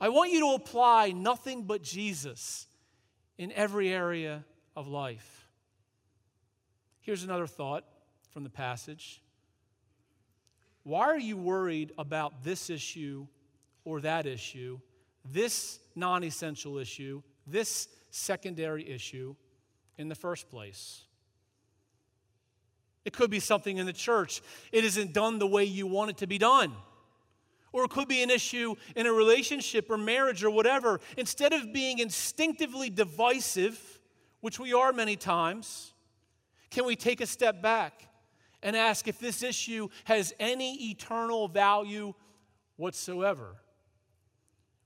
I 0.00 0.10
want 0.10 0.32
you 0.32 0.40
to 0.40 0.54
apply 0.54 1.10
nothing 1.10 1.64
but 1.64 1.82
Jesus 1.82 2.66
in 3.36 3.50
every 3.52 3.92
area 3.92 4.44
of 4.76 4.86
life. 4.86 5.48
Here's 7.00 7.24
another 7.24 7.46
thought 7.46 7.84
from 8.30 8.44
the 8.44 8.50
passage. 8.50 9.22
Why 10.82 11.06
are 11.06 11.18
you 11.18 11.36
worried 11.36 11.92
about 11.98 12.44
this 12.44 12.70
issue 12.70 13.26
or 13.84 14.00
that 14.00 14.26
issue, 14.26 14.80
this 15.24 15.80
non 15.94 16.24
essential 16.24 16.78
issue, 16.78 17.22
this 17.46 17.88
secondary 18.10 18.88
issue 18.88 19.34
in 19.98 20.08
the 20.08 20.14
first 20.14 20.48
place? 20.48 21.02
It 23.04 23.12
could 23.12 23.30
be 23.30 23.40
something 23.40 23.76
in 23.78 23.86
the 23.86 23.92
church. 23.92 24.42
It 24.72 24.84
isn't 24.84 25.12
done 25.12 25.38
the 25.38 25.46
way 25.46 25.64
you 25.64 25.86
want 25.86 26.10
it 26.10 26.16
to 26.18 26.26
be 26.26 26.38
done. 26.38 26.72
Or 27.72 27.84
it 27.84 27.90
could 27.90 28.08
be 28.08 28.22
an 28.22 28.30
issue 28.30 28.74
in 28.96 29.06
a 29.06 29.12
relationship 29.12 29.90
or 29.90 29.98
marriage 29.98 30.42
or 30.42 30.50
whatever. 30.50 31.00
Instead 31.16 31.52
of 31.52 31.72
being 31.72 31.98
instinctively 31.98 32.90
divisive, 32.90 34.00
which 34.40 34.58
we 34.58 34.72
are 34.72 34.92
many 34.92 35.16
times, 35.16 35.92
can 36.70 36.84
we 36.86 36.96
take 36.96 37.20
a 37.20 37.26
step 37.26 37.62
back 37.62 38.07
and 38.62 38.76
ask 38.76 39.08
if 39.08 39.18
this 39.18 39.42
issue 39.42 39.88
has 40.04 40.32
any 40.38 40.90
eternal 40.90 41.48
value 41.48 42.14
whatsoever? 42.76 43.56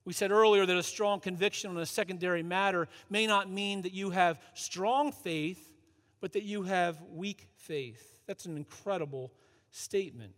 We 0.04 0.12
said 0.12 0.32
earlier 0.32 0.66
that 0.66 0.76
a 0.76 0.82
strong 0.82 1.20
conviction 1.20 1.70
on 1.70 1.78
a 1.78 1.86
secondary 1.86 2.42
matter 2.42 2.88
may 3.08 3.26
not 3.26 3.48
mean 3.50 3.82
that 3.82 3.92
you 3.92 4.10
have 4.10 4.40
strong 4.54 5.12
faith, 5.12 5.72
but 6.20 6.32
that 6.32 6.42
you 6.42 6.62
have 6.62 7.00
weak 7.12 7.48
faith. 7.56 8.20
That's 8.26 8.46
an 8.46 8.56
incredible 8.56 9.32
statement. 9.70 10.34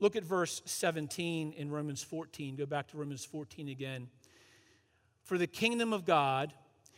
Look 0.00 0.16
at 0.16 0.24
verse 0.24 0.62
17 0.64 1.52
in 1.52 1.70
Romans 1.70 2.02
14. 2.02 2.56
Go 2.56 2.66
back 2.66 2.88
to 2.88 2.96
Romans 2.96 3.24
14 3.24 3.68
again. 3.68 4.08
For 5.22 5.38
the 5.38 5.46
kingdom 5.46 5.92
of 5.92 6.04
God 6.04 6.52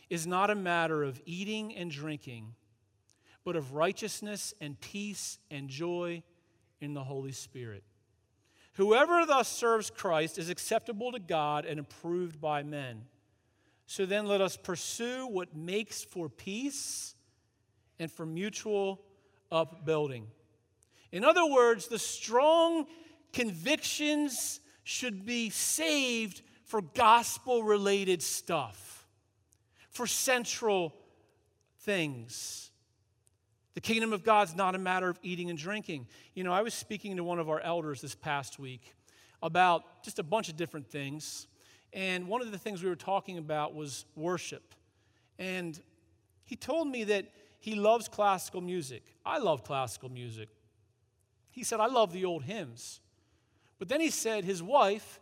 is 0.08 0.26
not 0.26 0.48
a 0.48 0.54
matter 0.54 1.02
of 1.02 1.20
eating 1.26 1.74
and 1.74 1.90
drinking, 1.90 2.54
but 3.44 3.56
of 3.56 3.74
righteousness 3.74 4.54
and 4.60 4.80
peace 4.80 5.38
and 5.50 5.68
joy 5.68 6.22
in 6.80 6.94
the 6.94 7.04
Holy 7.04 7.32
Spirit. 7.32 7.84
Whoever 8.74 9.24
thus 9.24 9.48
serves 9.48 9.90
Christ 9.90 10.38
is 10.38 10.50
acceptable 10.50 11.12
to 11.12 11.20
God 11.20 11.64
and 11.64 11.78
approved 11.78 12.40
by 12.40 12.62
men. 12.62 13.02
So 13.86 14.06
then 14.06 14.26
let 14.26 14.40
us 14.40 14.56
pursue 14.56 15.26
what 15.26 15.54
makes 15.54 16.02
for 16.02 16.28
peace 16.28 17.14
and 17.98 18.10
for 18.10 18.26
mutual 18.26 19.00
upbuilding. 19.52 20.26
In 21.12 21.24
other 21.24 21.46
words, 21.46 21.86
the 21.86 21.98
strong 21.98 22.86
convictions 23.32 24.60
should 24.82 25.24
be 25.24 25.50
saved 25.50 26.42
for 26.64 26.82
gospel 26.82 27.62
related 27.62 28.22
stuff, 28.22 29.06
for 29.90 30.06
central 30.06 30.94
things. 31.80 32.72
The 33.74 33.80
kingdom 33.80 34.12
of 34.12 34.22
God's 34.22 34.54
not 34.54 34.74
a 34.74 34.78
matter 34.78 35.08
of 35.08 35.18
eating 35.22 35.50
and 35.50 35.58
drinking. 35.58 36.06
You 36.34 36.44
know, 36.44 36.52
I 36.52 36.62
was 36.62 36.74
speaking 36.74 37.16
to 37.16 37.24
one 37.24 37.38
of 37.38 37.50
our 37.50 37.60
elders 37.60 38.00
this 38.00 38.14
past 38.14 38.58
week 38.58 38.94
about 39.42 40.02
just 40.04 40.18
a 40.18 40.22
bunch 40.22 40.48
of 40.48 40.56
different 40.56 40.88
things. 40.88 41.48
And 41.92 42.28
one 42.28 42.40
of 42.40 42.52
the 42.52 42.58
things 42.58 42.82
we 42.82 42.88
were 42.88 42.96
talking 42.96 43.36
about 43.36 43.74
was 43.74 44.04
worship. 44.14 44.74
And 45.38 45.78
he 46.44 46.54
told 46.54 46.88
me 46.88 47.04
that 47.04 47.26
he 47.58 47.74
loves 47.74 48.08
classical 48.08 48.60
music. 48.60 49.02
I 49.26 49.38
love 49.38 49.64
classical 49.64 50.08
music. 50.08 50.48
He 51.50 51.64
said, 51.64 51.80
I 51.80 51.86
love 51.86 52.12
the 52.12 52.24
old 52.24 52.44
hymns. 52.44 53.00
But 53.78 53.88
then 53.88 54.00
he 54.00 54.10
said 54.10 54.44
his 54.44 54.62
wife, 54.62 55.20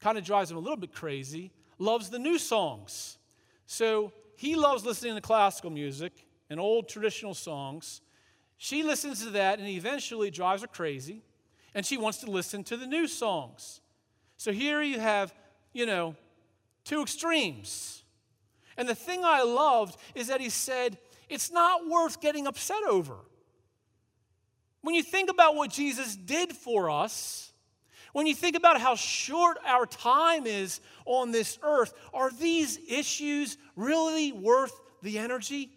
kind 0.00 0.18
of 0.18 0.24
drives 0.24 0.50
him 0.50 0.56
a 0.56 0.60
little 0.60 0.76
bit 0.76 0.92
crazy, 0.92 1.52
loves 1.78 2.10
the 2.10 2.18
new 2.18 2.38
songs. 2.38 3.18
So 3.66 4.12
he 4.36 4.56
loves 4.56 4.84
listening 4.84 5.14
to 5.14 5.20
classical 5.20 5.70
music 5.70 6.12
and 6.48 6.60
old 6.60 6.88
traditional 6.88 7.34
songs. 7.34 8.00
She 8.56 8.82
listens 8.82 9.22
to 9.24 9.30
that 9.30 9.58
and 9.58 9.68
eventually 9.68 10.30
drives 10.30 10.62
her 10.62 10.68
crazy, 10.68 11.22
and 11.74 11.84
she 11.84 11.96
wants 11.96 12.18
to 12.18 12.30
listen 12.30 12.64
to 12.64 12.76
the 12.76 12.86
new 12.86 13.06
songs. 13.06 13.80
So 14.36 14.52
here 14.52 14.82
you 14.82 14.98
have, 14.98 15.34
you 15.72 15.86
know, 15.86 16.14
two 16.84 17.02
extremes. 17.02 18.02
And 18.76 18.88
the 18.88 18.94
thing 18.94 19.22
I 19.24 19.42
loved 19.42 19.98
is 20.14 20.28
that 20.28 20.40
he 20.40 20.50
said, 20.50 20.98
it's 21.28 21.50
not 21.50 21.88
worth 21.88 22.20
getting 22.20 22.46
upset 22.46 22.82
over. 22.88 23.16
When 24.82 24.94
you 24.94 25.02
think 25.02 25.30
about 25.30 25.56
what 25.56 25.70
Jesus 25.70 26.14
did 26.14 26.52
for 26.52 26.90
us, 26.90 27.52
when 28.12 28.26
you 28.26 28.34
think 28.34 28.56
about 28.56 28.80
how 28.80 28.94
short 28.94 29.58
our 29.66 29.84
time 29.84 30.46
is 30.46 30.80
on 31.04 31.32
this 31.32 31.58
earth, 31.62 31.92
are 32.14 32.30
these 32.30 32.78
issues 32.88 33.58
really 33.74 34.32
worth 34.32 34.72
the 35.02 35.18
energy? 35.18 35.70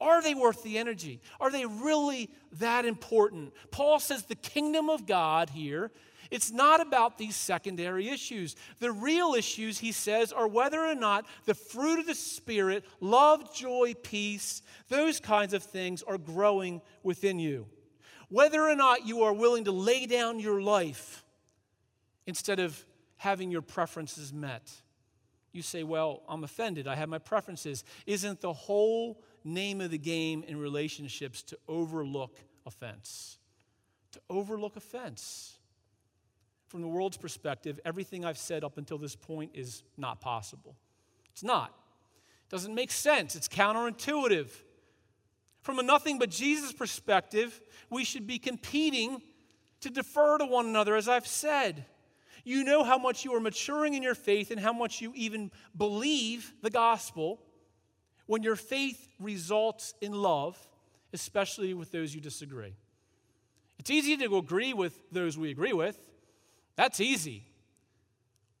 Are 0.00 0.22
they 0.22 0.34
worth 0.34 0.62
the 0.62 0.78
energy? 0.78 1.20
Are 1.40 1.50
they 1.50 1.66
really 1.66 2.30
that 2.52 2.84
important? 2.84 3.52
Paul 3.70 3.98
says 3.98 4.24
the 4.24 4.36
kingdom 4.36 4.88
of 4.88 5.06
God 5.06 5.50
here, 5.50 5.90
it's 6.30 6.50
not 6.52 6.80
about 6.80 7.16
these 7.16 7.34
secondary 7.34 8.08
issues. 8.08 8.54
The 8.80 8.92
real 8.92 9.34
issues, 9.34 9.78
he 9.78 9.92
says, 9.92 10.30
are 10.30 10.46
whether 10.46 10.84
or 10.84 10.94
not 10.94 11.26
the 11.46 11.54
fruit 11.54 11.98
of 11.98 12.06
the 12.06 12.14
Spirit, 12.14 12.84
love, 13.00 13.54
joy, 13.54 13.94
peace, 14.02 14.60
those 14.88 15.20
kinds 15.20 15.54
of 15.54 15.62
things 15.62 16.02
are 16.02 16.18
growing 16.18 16.82
within 17.02 17.38
you 17.38 17.66
whether 18.28 18.62
or 18.62 18.76
not 18.76 19.06
you 19.06 19.22
are 19.22 19.32
willing 19.32 19.64
to 19.64 19.72
lay 19.72 20.06
down 20.06 20.38
your 20.38 20.60
life 20.60 21.24
instead 22.26 22.60
of 22.60 22.84
having 23.16 23.50
your 23.50 23.62
preferences 23.62 24.32
met. 24.32 24.70
You 25.52 25.62
say, 25.62 25.82
Well, 25.82 26.22
I'm 26.28 26.44
offended. 26.44 26.86
I 26.86 26.94
have 26.94 27.08
my 27.08 27.18
preferences. 27.18 27.84
Isn't 28.06 28.40
the 28.40 28.52
whole 28.52 29.22
name 29.48 29.80
of 29.80 29.90
the 29.90 29.98
game 29.98 30.44
in 30.46 30.58
relationships 30.58 31.42
to 31.44 31.58
overlook 31.68 32.38
offense? 32.66 33.38
To 34.12 34.20
overlook 34.30 34.76
offense. 34.76 35.58
From 36.66 36.82
the 36.82 36.88
world's 36.88 37.16
perspective, 37.16 37.80
everything 37.84 38.24
I've 38.24 38.38
said 38.38 38.62
up 38.62 38.78
until 38.78 38.98
this 38.98 39.16
point 39.16 39.52
is 39.54 39.82
not 39.96 40.20
possible. 40.20 40.76
It's 41.32 41.42
not. 41.42 41.68
It 41.68 42.50
doesn't 42.50 42.74
make 42.74 42.90
sense. 42.90 43.34
It's 43.34 43.48
counterintuitive. 43.48 44.50
From 45.62 45.78
a 45.78 45.82
nothing 45.82 46.18
but 46.18 46.30
Jesus 46.30 46.72
perspective, 46.72 47.60
we 47.90 48.04
should 48.04 48.26
be 48.26 48.38
competing 48.38 49.22
to 49.80 49.90
defer 49.90 50.38
to 50.38 50.44
one 50.44 50.66
another, 50.66 50.94
as 50.96 51.08
I've 51.08 51.26
said. 51.26 51.84
You 52.44 52.64
know 52.64 52.84
how 52.84 52.98
much 52.98 53.24
you 53.24 53.34
are 53.34 53.40
maturing 53.40 53.94
in 53.94 54.02
your 54.02 54.14
faith 54.14 54.50
and 54.50 54.60
how 54.60 54.72
much 54.72 55.00
you 55.00 55.12
even 55.14 55.50
believe 55.76 56.52
the 56.62 56.70
gospel 56.70 57.40
when 58.28 58.42
your 58.42 58.56
faith 58.56 59.08
results 59.18 59.94
in 60.02 60.12
love, 60.12 60.56
especially 61.12 61.72
with 61.74 61.90
those 61.90 62.14
you 62.14 62.20
disagree. 62.20 62.74
It's 63.78 63.90
easy 63.90 64.16
to 64.18 64.36
agree 64.36 64.74
with 64.74 64.96
those 65.10 65.38
we 65.38 65.50
agree 65.50 65.72
with. 65.72 65.98
That's 66.76 67.00
easy. 67.00 67.44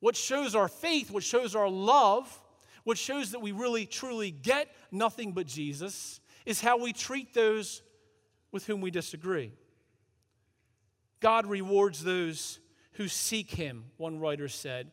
What 0.00 0.16
shows 0.16 0.54
our 0.54 0.68
faith, 0.68 1.10
what 1.10 1.22
shows 1.22 1.54
our 1.54 1.68
love, 1.68 2.40
what 2.84 2.96
shows 2.96 3.32
that 3.32 3.40
we 3.40 3.52
really 3.52 3.84
truly 3.84 4.30
get 4.30 4.74
nothing 4.90 5.32
but 5.32 5.46
Jesus 5.46 6.20
is 6.46 6.62
how 6.62 6.78
we 6.78 6.94
treat 6.94 7.34
those 7.34 7.82
with 8.50 8.66
whom 8.66 8.80
we 8.80 8.90
disagree. 8.90 9.52
God 11.20 11.44
rewards 11.44 12.02
those 12.02 12.58
who 12.92 13.06
seek 13.06 13.50
Him, 13.50 13.84
one 13.98 14.18
writer 14.18 14.48
said, 14.48 14.92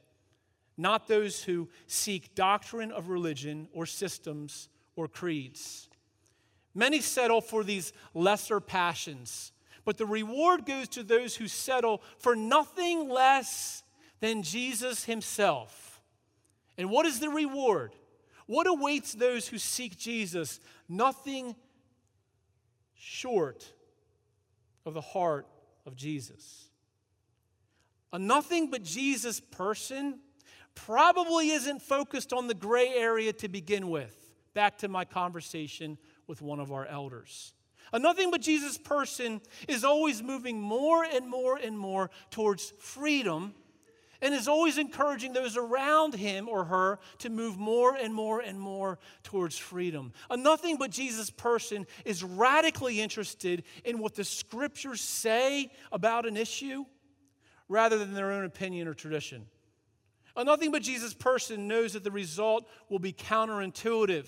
not 0.77 1.07
those 1.07 1.43
who 1.43 1.69
seek 1.87 2.35
doctrine 2.35 2.91
of 2.91 3.09
religion 3.09 3.67
or 3.73 3.85
systems 3.85 4.69
or 4.95 5.07
creeds. 5.07 5.87
Many 6.73 6.99
settle 7.01 7.41
for 7.41 7.63
these 7.63 7.93
lesser 8.13 8.59
passions, 8.59 9.51
but 9.85 9.97
the 9.97 10.05
reward 10.05 10.65
goes 10.65 10.87
to 10.89 11.03
those 11.03 11.35
who 11.35 11.47
settle 11.47 12.01
for 12.17 12.35
nothing 12.35 13.07
less 13.09 13.83
than 14.19 14.43
Jesus 14.43 15.05
Himself 15.05 15.95
And 16.77 16.89
what 16.89 17.05
is 17.05 17.19
the 17.19 17.29
reward? 17.29 17.95
What 18.47 18.67
awaits 18.67 19.13
those 19.13 19.47
who 19.47 19.57
seek 19.57 19.97
Jesus? 19.97 20.59
Nothing 20.87 21.55
short 22.95 23.71
of 24.85 24.93
the 24.93 25.01
heart 25.01 25.47
of 25.85 25.95
Jesus. 25.95 26.69
A 28.11 28.19
nothing 28.19 28.69
but 28.69 28.83
Jesus 28.83 29.39
person 29.39 30.19
probably 30.75 31.49
isn't 31.49 31.81
focused 31.81 32.33
on 32.33 32.47
the 32.47 32.53
gray 32.53 32.89
area 32.89 33.33
to 33.33 33.47
begin 33.47 33.89
with. 33.89 34.15
Back 34.53 34.77
to 34.79 34.87
my 34.87 35.05
conversation 35.05 35.97
with 36.27 36.41
one 36.41 36.59
of 36.59 36.71
our 36.71 36.85
elders. 36.85 37.53
A 37.93 37.99
nothing 37.99 38.31
but 38.31 38.41
Jesus 38.41 38.77
person 38.77 39.41
is 39.67 39.83
always 39.83 40.21
moving 40.21 40.61
more 40.61 41.03
and 41.03 41.27
more 41.27 41.57
and 41.57 41.77
more 41.77 42.09
towards 42.29 42.71
freedom 42.79 43.53
and 44.21 44.33
is 44.33 44.47
always 44.47 44.77
encouraging 44.77 45.33
those 45.33 45.57
around 45.57 46.15
him 46.15 46.49
or 46.49 46.65
her 46.65 46.99
to 47.19 47.29
move 47.29 47.57
more 47.57 47.95
and 47.95 48.13
more 48.13 48.39
and 48.39 48.59
more 48.59 48.97
towards 49.23 49.57
freedom. 49.57 50.13
A 50.29 50.37
nothing 50.37 50.77
but 50.77 50.89
Jesus 50.89 51.29
person 51.29 51.85
is 52.05 52.23
radically 52.23 53.01
interested 53.01 53.63
in 53.83 53.99
what 53.99 54.15
the 54.15 54.23
scriptures 54.23 55.01
say 55.01 55.69
about 55.91 56.25
an 56.25 56.37
issue 56.37 56.85
rather 57.67 57.97
than 57.97 58.13
their 58.13 58.31
own 58.31 58.45
opinion 58.45 58.87
or 58.87 58.93
tradition. 58.93 59.45
A 60.35 60.43
nothing 60.43 60.71
but 60.71 60.81
Jesus 60.81 61.13
person 61.13 61.67
knows 61.67 61.93
that 61.93 62.03
the 62.03 62.11
result 62.11 62.67
will 62.89 62.99
be 62.99 63.13
counterintuitive. 63.13 64.27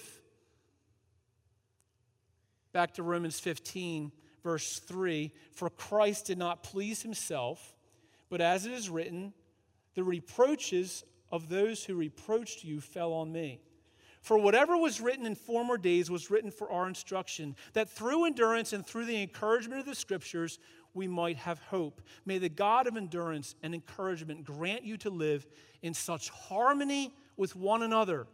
Back 2.72 2.94
to 2.94 3.04
Romans 3.04 3.40
15, 3.40 4.12
verse 4.44 4.80
3 4.80 5.32
For 5.52 5.70
Christ 5.70 6.28
did 6.28 6.38
not 6.38 6.64
please 6.64 7.02
himself, 7.02 7.76
but 8.30 8.42
as 8.42 8.66
it 8.66 8.72
is 8.72 8.90
written, 8.90 9.34
the 9.96 10.04
reproaches 10.04 11.04
of 11.32 11.50
those 11.50 11.84
who 11.84 11.96
reproached 11.96 12.64
you 12.64 12.80
fell 12.80 13.12
on 13.14 13.32
me. 13.32 13.60
For 14.22 14.38
whatever 14.38 14.78
was 14.78 15.00
written 15.00 15.26
in 15.26 15.36
former 15.36 15.78
days 15.78 16.12
was 16.12 16.30
written 16.30 16.52
for 16.52 16.70
our 16.72 16.88
instruction, 16.88 17.56
that 17.74 17.90
through 17.90 18.26
endurance 18.26 18.74
and 18.74 18.86
through 18.86 19.06
the 19.06 19.22
encouragement 19.22 19.80
of 19.80 19.86
the 19.86 19.96
scriptures 19.96 20.60
we 20.98 21.08
might 21.08 21.38
have 21.38 21.60
hope. 21.60 22.02
May 22.26 22.40
the 22.40 22.50
God 22.50 22.88
of 22.88 22.98
endurance 22.98 23.56
and 23.64 23.74
encouragement 23.74 24.44
grant 24.44 24.84
you 24.84 24.98
to 24.98 25.10
live 25.10 25.48
in 25.82 25.94
such 25.94 26.30
harmony 26.30 27.14
with 27.38 27.56
one 27.56 27.84
another, 27.84 28.28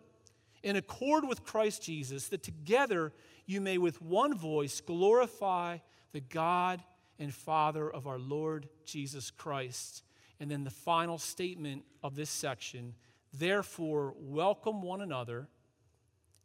in 0.63 0.76
accord 0.76 1.28
with 1.28 1.43
Christ 1.43 1.84
Jesus, 1.84 2.30
that 2.30 2.41
together 2.41 3.12
you 3.45 3.62
may 3.62 3.78
with 3.78 4.02
one 4.02 4.36
voice 4.36 4.82
glorify 4.82 5.78
the 6.13 6.21
God 6.21 6.82
and 7.19 7.34
Father 7.34 7.89
of 7.89 8.08
our 8.08 8.17
Lord 8.17 8.69
Jesus 8.86 9.30
Christ. 9.30 10.04
And 10.39 10.49
then 10.49 10.63
the 10.63 10.71
final 10.71 11.17
statement 11.17 11.84
of 12.02 12.15
this 12.15 12.30
section 12.30 12.95
therefore, 13.34 14.13
welcome 14.17 14.82
one 14.82 15.02
another 15.02 15.47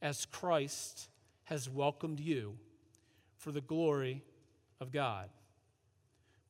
as 0.02 0.26
Christ 0.26 1.08
has 1.44 1.68
welcomed 1.68 2.20
you 2.20 2.56
for 3.36 3.52
the 3.52 3.60
glory 3.60 4.22
of 4.80 4.90
God. 4.90 5.28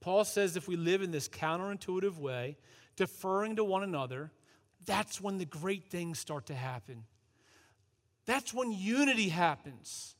Paul 0.01 0.25
says 0.25 0.57
if 0.57 0.69
we 0.69 0.77
live 0.77 1.03
in 1.03 1.11
this 1.11 1.29
counterintuitive 1.29 2.19
way, 2.19 2.57
deferring 2.97 3.57
to 3.57 3.65
one 3.65 3.83
another, 3.83 4.31
that's 4.87 5.21
when 5.21 5.39
the 5.39 5.45
great 5.45 5.91
things 5.91 6.19
start 6.19 6.47
to 6.47 6.55
happen. 6.55 7.05
That's 8.27 8.53
when 8.53 8.73
unity 8.73 9.29
happens. 9.29 10.15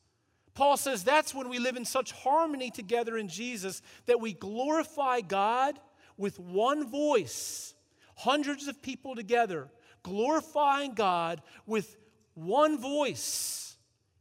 Paul 0.55 0.77
says 0.77 1.05
that's 1.05 1.35
when 1.35 1.49
we 1.49 1.59
live 1.59 1.77
in 1.77 1.85
such 1.85 2.12
harmony 2.12 2.71
together 2.71 3.17
in 3.17 3.29
Jesus 3.29 3.83
that 4.07 4.21
we 4.21 4.33
glorify 4.33 5.21
God 5.21 5.79
with 6.17 6.41
one 6.41 6.91
voice, 6.91 7.75
hundreds 8.17 8.67
of 8.67 8.83
people 8.83 9.14
together, 9.14 9.69
glorifying 10.03 10.95
God 10.95 11.43
with 11.67 11.97
one 12.35 12.81
voice, 12.81 13.77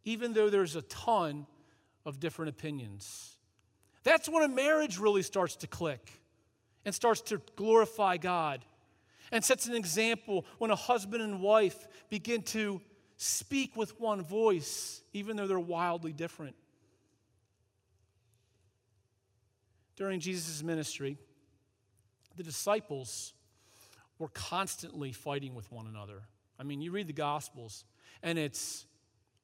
even 0.05 0.33
though 0.33 0.49
there's 0.49 0.75
a 0.75 0.81
ton 0.83 1.47
of 2.05 2.19
different 2.19 2.49
opinions. 2.49 3.36
That's 4.07 4.29
when 4.29 4.41
a 4.41 4.47
marriage 4.47 4.99
really 4.99 5.21
starts 5.21 5.57
to 5.57 5.67
click 5.67 6.21
and 6.85 6.95
starts 6.95 7.19
to 7.23 7.41
glorify 7.57 8.15
God 8.15 8.63
and 9.33 9.43
sets 9.43 9.67
an 9.67 9.75
example 9.75 10.45
when 10.59 10.71
a 10.71 10.77
husband 10.77 11.21
and 11.21 11.41
wife 11.41 11.75
begin 12.09 12.41
to 12.43 12.79
speak 13.17 13.75
with 13.75 13.99
one 13.99 14.23
voice, 14.23 15.01
even 15.11 15.35
though 15.35 15.45
they're 15.45 15.59
wildly 15.59 16.13
different. 16.13 16.55
During 19.97 20.21
Jesus' 20.21 20.63
ministry, 20.63 21.17
the 22.37 22.43
disciples 22.43 23.33
were 24.19 24.29
constantly 24.29 25.11
fighting 25.11 25.53
with 25.53 25.69
one 25.69 25.85
another. 25.85 26.21
I 26.57 26.63
mean, 26.63 26.79
you 26.79 26.91
read 26.91 27.07
the 27.07 27.13
Gospels, 27.13 27.83
and 28.23 28.39
it's, 28.39 28.85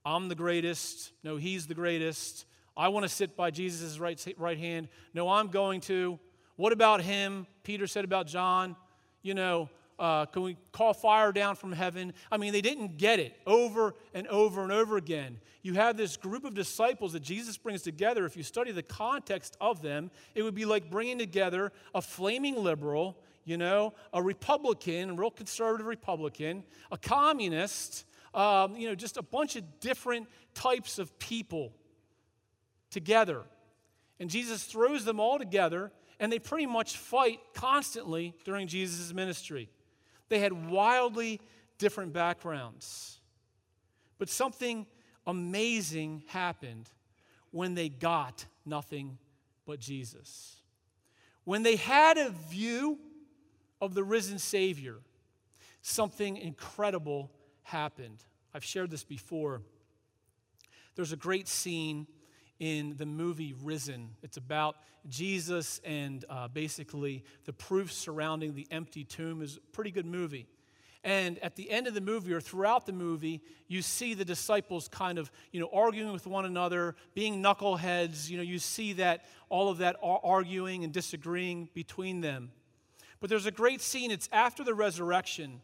I'm 0.06 0.30
the 0.30 0.36
greatest. 0.36 1.12
No, 1.22 1.36
he's 1.36 1.68
the 1.68 1.76
greatest. 1.76 2.46
I 2.76 2.88
want 2.88 3.04
to 3.04 3.10
sit 3.10 3.36
by 3.36 3.52
Jesus' 3.52 4.00
right, 4.00 4.34
right 4.38 4.58
hand. 4.58 4.88
No, 5.14 5.30
I'm 5.30 5.50
going 5.50 5.82
to. 5.82 6.20
What 6.56 6.74
about 6.74 7.02
him? 7.02 7.46
Peter 7.64 7.88
said 7.88 8.04
about 8.04 8.28
John. 8.28 8.76
You 9.22 9.36
know, 9.36 9.70
uh, 10.00 10.26
can 10.26 10.42
we 10.42 10.58
call 10.72 10.94
fire 10.94 11.32
down 11.32 11.56
from 11.56 11.72
heaven? 11.72 12.14
I 12.32 12.38
mean, 12.38 12.52
they 12.52 12.62
didn't 12.62 12.98
get 12.98 13.20
it 13.20 13.38
over 13.46 13.94
and 14.14 14.28
over 14.28 14.64
and 14.64 14.72
over 14.72 14.98
again. 14.98 15.40
You 15.62 15.76
have 15.76 15.98
this 15.98 16.18
group 16.18 16.46
of 16.46 16.56
disciples 16.56 17.14
that 17.14 17.22
Jesus 17.22 17.58
brings 17.58 17.84
together. 17.84 18.26
If 18.26 18.36
you 18.36 18.44
study 18.44 18.72
the 18.72 18.84
context 18.84 19.56
of 19.62 19.82
them, 19.82 20.10
it 20.34 20.42
would 20.42 20.56
be 20.56 20.66
like 20.66 20.90
bringing 20.90 21.20
together 21.20 21.72
a 21.94 22.02
flaming 22.02 22.56
liberal, 22.56 23.18
you 23.46 23.58
know, 23.58 23.94
a 24.14 24.22
Republican, 24.22 25.12
a 25.12 25.14
real 25.14 25.32
conservative 25.32 25.86
Republican, 25.86 26.64
a 26.92 26.98
communist, 26.98 28.06
um, 28.34 28.76
you 28.76 28.90
know, 28.90 28.96
just 28.96 29.18
a 29.18 29.22
bunch 29.22 29.56
of 29.56 29.80
different 29.80 30.28
types 30.56 30.98
of 30.98 31.18
people 31.20 31.72
together. 32.94 33.42
And 34.20 34.30
Jesus 34.30 34.64
throws 34.64 35.04
them 35.04 35.20
all 35.20 35.38
together, 35.38 35.92
and 36.20 36.32
they 36.32 36.40
pretty 36.40 36.66
much 36.66 36.96
fight 36.96 37.40
constantly 37.54 38.34
during 38.46 38.68
Jesus' 38.68 39.14
ministry. 39.14 39.70
They 40.30 40.40
had 40.40 40.70
wildly 40.70 41.42
different 41.78 42.14
backgrounds. 42.14 43.20
But 44.18 44.30
something 44.30 44.86
amazing 45.28 46.24
happened 46.28 46.90
when 47.52 47.74
they 47.74 47.90
got 47.90 48.46
nothing 48.66 49.18
but 49.66 49.80
Jesus. 49.80 50.58
When 51.44 51.64
they 51.64 51.76
had 51.76 52.18
a 52.18 52.30
view 52.30 53.00
of 53.82 53.94
the 53.94 54.04
risen 54.04 54.40
Savior, 54.40 54.96
something 55.82 56.38
incredible 56.38 57.32
happened. 57.64 58.24
I've 58.54 58.64
shared 58.64 58.92
this 58.92 59.04
before. 59.04 59.62
There's 60.96 61.12
a 61.12 61.18
great 61.18 61.48
scene 61.48 62.08
in 62.60 62.96
the 62.98 63.06
movie 63.06 63.54
Risen. 63.64 64.10
It's 64.22 64.38
about 64.38 64.78
Jesus 65.10 65.82
and 65.84 66.24
uh, 66.30 66.48
basically 66.48 67.24
the 67.46 67.54
proof 67.54 67.92
surrounding 67.92 68.56
the 68.56 68.68
empty 68.72 69.04
tomb. 69.04 69.42
is 69.42 69.58
a 69.58 69.60
pretty 69.72 69.92
good 69.92 70.06
movie. 70.06 70.48
And 71.04 71.38
at 71.40 71.58
the 71.58 71.70
end 71.70 71.88
of 71.88 71.94
the 71.94 72.02
movie 72.02 72.34
or 72.34 72.40
throughout 72.40 72.86
the 72.86 72.94
movie, 72.94 73.42
you 73.68 73.82
see 73.82 74.14
the 74.14 74.24
disciples 74.24 74.88
kind 74.88 75.18
of, 75.18 75.30
you 75.52 75.60
know, 75.60 75.70
arguing 75.74 76.14
with 76.14 76.26
one 76.26 76.46
another, 76.46 76.96
being 77.14 77.44
knuckleheads. 77.44 78.30
You 78.30 78.38
know, 78.38 78.44
you 78.44 78.58
see 78.58 78.94
that 78.94 79.26
all 79.50 79.70
of 79.70 79.80
that 79.80 79.98
arguing 80.02 80.86
and 80.86 80.94
disagreeing 80.94 81.68
between 81.74 82.22
them. 82.22 82.52
But 83.20 83.30
there's 83.30 83.46
a 83.46 83.52
great 83.52 83.82
scene. 83.82 84.12
It's 84.12 84.30
after 84.32 84.64
the 84.64 84.74
resurrection 84.74 85.60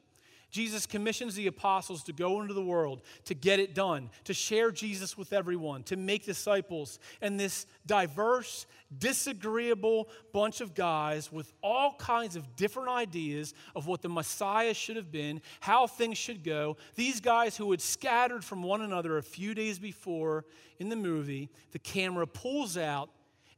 Jesus 0.49 0.85
commissions 0.87 1.35
the 1.35 1.47
apostles 1.47 2.03
to 2.05 2.13
go 2.13 2.41
into 2.41 2.53
the 2.53 2.63
world, 2.63 3.01
to 3.25 3.35
get 3.35 3.59
it 3.59 3.75
done, 3.75 4.09
to 4.23 4.33
share 4.33 4.71
Jesus 4.71 5.17
with 5.17 5.31
everyone, 5.31 5.83
to 5.83 5.95
make 5.95 6.25
disciples. 6.25 6.97
And 7.21 7.39
this 7.39 7.67
diverse, 7.85 8.65
disagreeable 8.97 10.09
bunch 10.33 10.61
of 10.61 10.73
guys 10.73 11.31
with 11.31 11.53
all 11.61 11.93
kinds 11.99 12.35
of 12.35 12.55
different 12.55 12.89
ideas 12.89 13.53
of 13.75 13.85
what 13.85 14.01
the 14.01 14.09
Messiah 14.09 14.73
should 14.73 14.95
have 14.95 15.11
been, 15.11 15.41
how 15.59 15.85
things 15.85 16.17
should 16.17 16.43
go, 16.43 16.77
these 16.95 17.21
guys 17.21 17.55
who 17.55 17.69
had 17.69 17.81
scattered 17.81 18.43
from 18.43 18.63
one 18.63 18.81
another 18.81 19.17
a 19.17 19.23
few 19.23 19.53
days 19.53 19.77
before 19.77 20.45
in 20.79 20.89
the 20.89 20.95
movie, 20.95 21.49
the 21.71 21.79
camera 21.79 22.25
pulls 22.25 22.75
out 22.75 23.09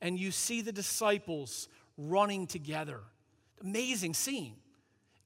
and 0.01 0.19
you 0.19 0.31
see 0.31 0.61
the 0.61 0.71
disciples 0.71 1.69
running 1.97 2.47
together. 2.47 2.99
Amazing 3.61 4.13
scene. 4.13 4.55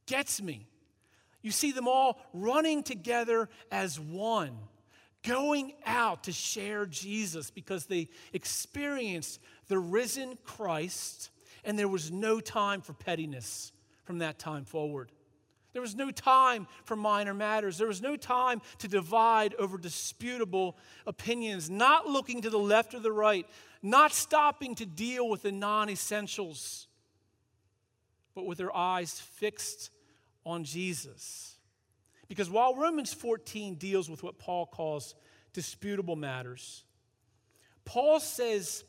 Gets 0.06 0.42
me. 0.42 0.68
You 1.46 1.52
see 1.52 1.72
them 1.72 1.88
all 1.88 2.20
running 2.34 2.82
together 2.82 3.50
as 3.72 4.00
one, 4.00 4.58
going 5.22 5.74
out 5.86 6.24
to 6.24 6.32
share 6.32 6.88
Jesus 6.88 7.52
because 7.52 7.86
they 7.86 8.10
experienced 8.34 9.40
the 9.68 9.78
risen 9.78 10.40
Christ, 10.44 11.30
and 11.64 11.78
there 11.78 11.88
was 11.88 12.10
no 12.10 12.40
time 12.40 12.82
for 12.82 12.94
pettiness 12.94 13.72
from 14.06 14.18
that 14.18 14.40
time 14.40 14.66
forward. 14.66 15.12
There 15.74 15.84
was 15.84 15.94
no 15.94 16.10
time 16.10 16.66
for 16.84 16.96
minor 16.96 17.36
matters. 17.36 17.78
There 17.78 17.86
was 17.86 18.02
no 18.02 18.16
time 18.16 18.60
to 18.80 18.88
divide 18.88 19.54
over 19.60 19.78
disputable 19.78 20.76
opinions, 21.06 21.70
not 21.70 22.08
looking 22.08 22.42
to 22.42 22.50
the 22.50 22.58
left 22.58 22.96
or 22.96 23.02
the 23.02 23.12
right, 23.12 23.46
not 23.84 24.14
stopping 24.14 24.74
to 24.74 24.86
deal 24.88 25.30
with 25.30 25.44
the 25.44 25.52
non 25.52 25.92
essentials, 25.92 26.88
but 28.34 28.48
with 28.48 28.58
their 28.58 28.76
eyes 28.76 29.20
fixed 29.20 29.92
on 30.46 30.64
Jesus. 30.64 31.56
Because 32.28 32.50
while 32.50 32.76
Romans 32.76 33.14
14 33.14 33.76
deals 33.76 34.10
with 34.10 34.24
what 34.24 34.40
Paul 34.40 34.66
calls 34.66 35.16
disputable 35.54 36.16
matters, 36.16 36.84
Paul 37.86 38.20
says 38.20 38.84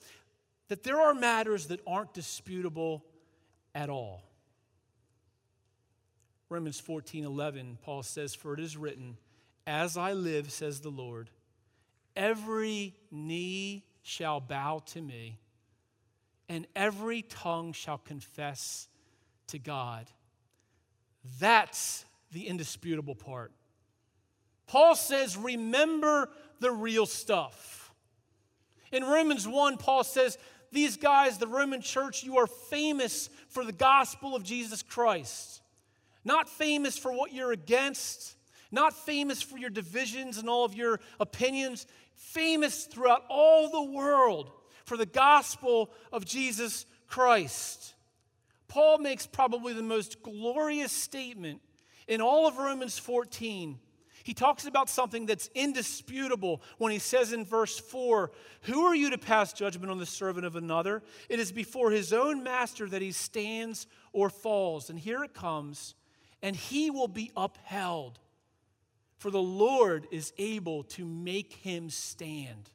that 0.69 0.83
there 0.83 1.01
are 1.01 1.15
matters 1.15 1.67
that 1.69 1.81
aren't 1.87 2.15
disputable 2.15 3.05
at 3.75 3.91
all. 3.91 4.23
Romans 6.49 6.81
14 6.81 7.25
11, 7.25 7.79
Paul 7.83 8.03
says, 8.03 8.35
For 8.35 8.55
it 8.55 8.61
is 8.61 8.77
written, 8.77 9.17
As 9.67 9.97
I 9.97 10.13
live, 10.13 10.51
says 10.51 10.81
the 10.81 10.91
Lord, 10.91 11.29
every 12.15 12.95
knee 13.11 13.85
shall 14.03 14.41
bow 14.41 14.83
to 14.87 15.01
me, 15.01 15.41
and 16.49 16.67
every 16.77 17.23
tongue 17.23 17.73
shall 17.73 17.99
confess 17.99 18.89
to 19.49 19.59
God. 19.59 20.07
That's 21.39 22.05
the 22.33 22.47
indisputable 22.47 23.15
part. 23.15 23.53
Paul 24.67 24.95
says, 24.95 25.37
Remember 25.37 26.31
the 26.61 26.71
real 26.71 27.07
stuff. 27.07 27.93
In 28.93 29.05
Romans 29.05 29.47
1, 29.47 29.77
Paul 29.79 30.05
says, 30.05 30.39
These 30.73 30.97
guys, 30.97 31.39
the 31.39 31.47
Roman 31.47 31.81
church, 31.81 32.25
you 32.25 32.39
are 32.39 32.47
famous 32.47 33.29
for 33.49 33.65
the 33.65 33.73
gospel 33.73 34.35
of 34.35 34.43
Jesus 34.43 34.83
Christ. 34.83 35.63
Not 36.25 36.49
famous 36.49 36.99
for 36.99 37.13
what 37.13 37.33
you're 37.33 37.53
against, 37.53 38.37
not 38.73 38.93
famous 38.93 39.43
for 39.43 39.59
your 39.59 39.71
divisions 39.71 40.39
and 40.39 40.49
all 40.49 40.65
of 40.65 40.75
your 40.75 41.01
opinions, 41.21 41.87
famous 42.15 42.85
throughout 42.85 43.23
all 43.29 43.71
the 43.71 43.93
world 43.93 44.51
for 44.85 44.97
the 44.97 45.07
gospel 45.07 45.91
of 46.13 46.25
Jesus 46.25 46.87
Christ. 47.07 47.95
Paul 48.69 48.99
makes 48.99 49.27
probably 49.27 49.73
the 49.73 49.83
most 49.83 50.23
glorious 50.23 50.93
statement 50.93 51.61
in 52.09 52.21
all 52.21 52.47
of 52.47 52.59
Romans 52.59 52.99
14. 52.99 53.79
He 54.25 54.35
talks 54.35 54.67
about 54.67 54.91
something 54.91 55.27
that's 55.27 55.49
indisputable 55.55 56.61
when 56.79 56.91
he 56.91 56.99
says 56.99 57.33
in 57.33 57.45
verse 57.45 57.79
4 57.79 58.33
Who 58.63 58.85
are 58.85 58.95
you 58.95 59.11
to 59.11 59.19
pass 59.19 59.53
judgment 59.53 59.91
on 59.91 59.99
the 59.99 60.07
servant 60.07 60.45
of 60.45 60.57
another? 60.57 61.05
It 61.29 61.39
is 61.39 61.53
before 61.53 61.93
his 61.93 62.13
own 62.13 62.43
master 62.43 62.89
that 62.89 63.03
he 63.03 63.13
stands 63.13 63.87
or 64.13 64.29
falls. 64.29 64.91
And 64.91 64.99
here 64.99 65.23
it 65.23 65.33
comes 65.33 65.95
and 66.43 66.57
he 66.57 66.91
will 66.91 67.09
be 67.09 67.31
upheld. 67.37 68.19
For 69.19 69.31
the 69.31 69.41
Lord 69.41 70.07
is 70.11 70.33
able 70.39 70.83
to 70.85 71.05
make 71.05 71.53
him 71.53 71.89
stand. 71.89 72.71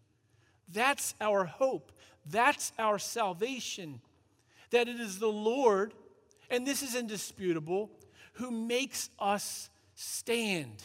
That's 0.67 1.13
our 1.19 1.45
hope. 1.45 1.91
That's 2.25 2.71
our 2.79 2.97
salvation. 2.97 4.01
That 4.71 4.87
it 4.87 4.99
is 4.99 5.19
the 5.19 5.27
Lord, 5.27 5.93
and 6.49 6.65
this 6.65 6.81
is 6.81 6.95
indisputable, 6.95 7.91
who 8.33 8.51
makes 8.51 9.09
us 9.19 9.69
stand. 9.95 10.83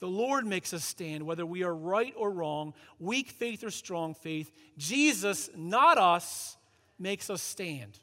The 0.00 0.08
Lord 0.08 0.46
makes 0.46 0.72
us 0.72 0.84
stand, 0.84 1.24
whether 1.24 1.44
we 1.44 1.64
are 1.64 1.74
right 1.74 2.14
or 2.16 2.30
wrong, 2.30 2.74
weak 2.98 3.30
faith 3.30 3.64
or 3.64 3.70
strong 3.70 4.14
faith. 4.14 4.50
Jesus, 4.76 5.50
not 5.56 5.98
us, 5.98 6.56
makes 6.98 7.30
us 7.30 7.42
stand. 7.42 7.98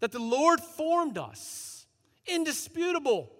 That 0.00 0.12
the 0.12 0.20
Lord 0.20 0.60
formed 0.60 1.18
us 1.18 1.86
indisputable. 2.26 3.30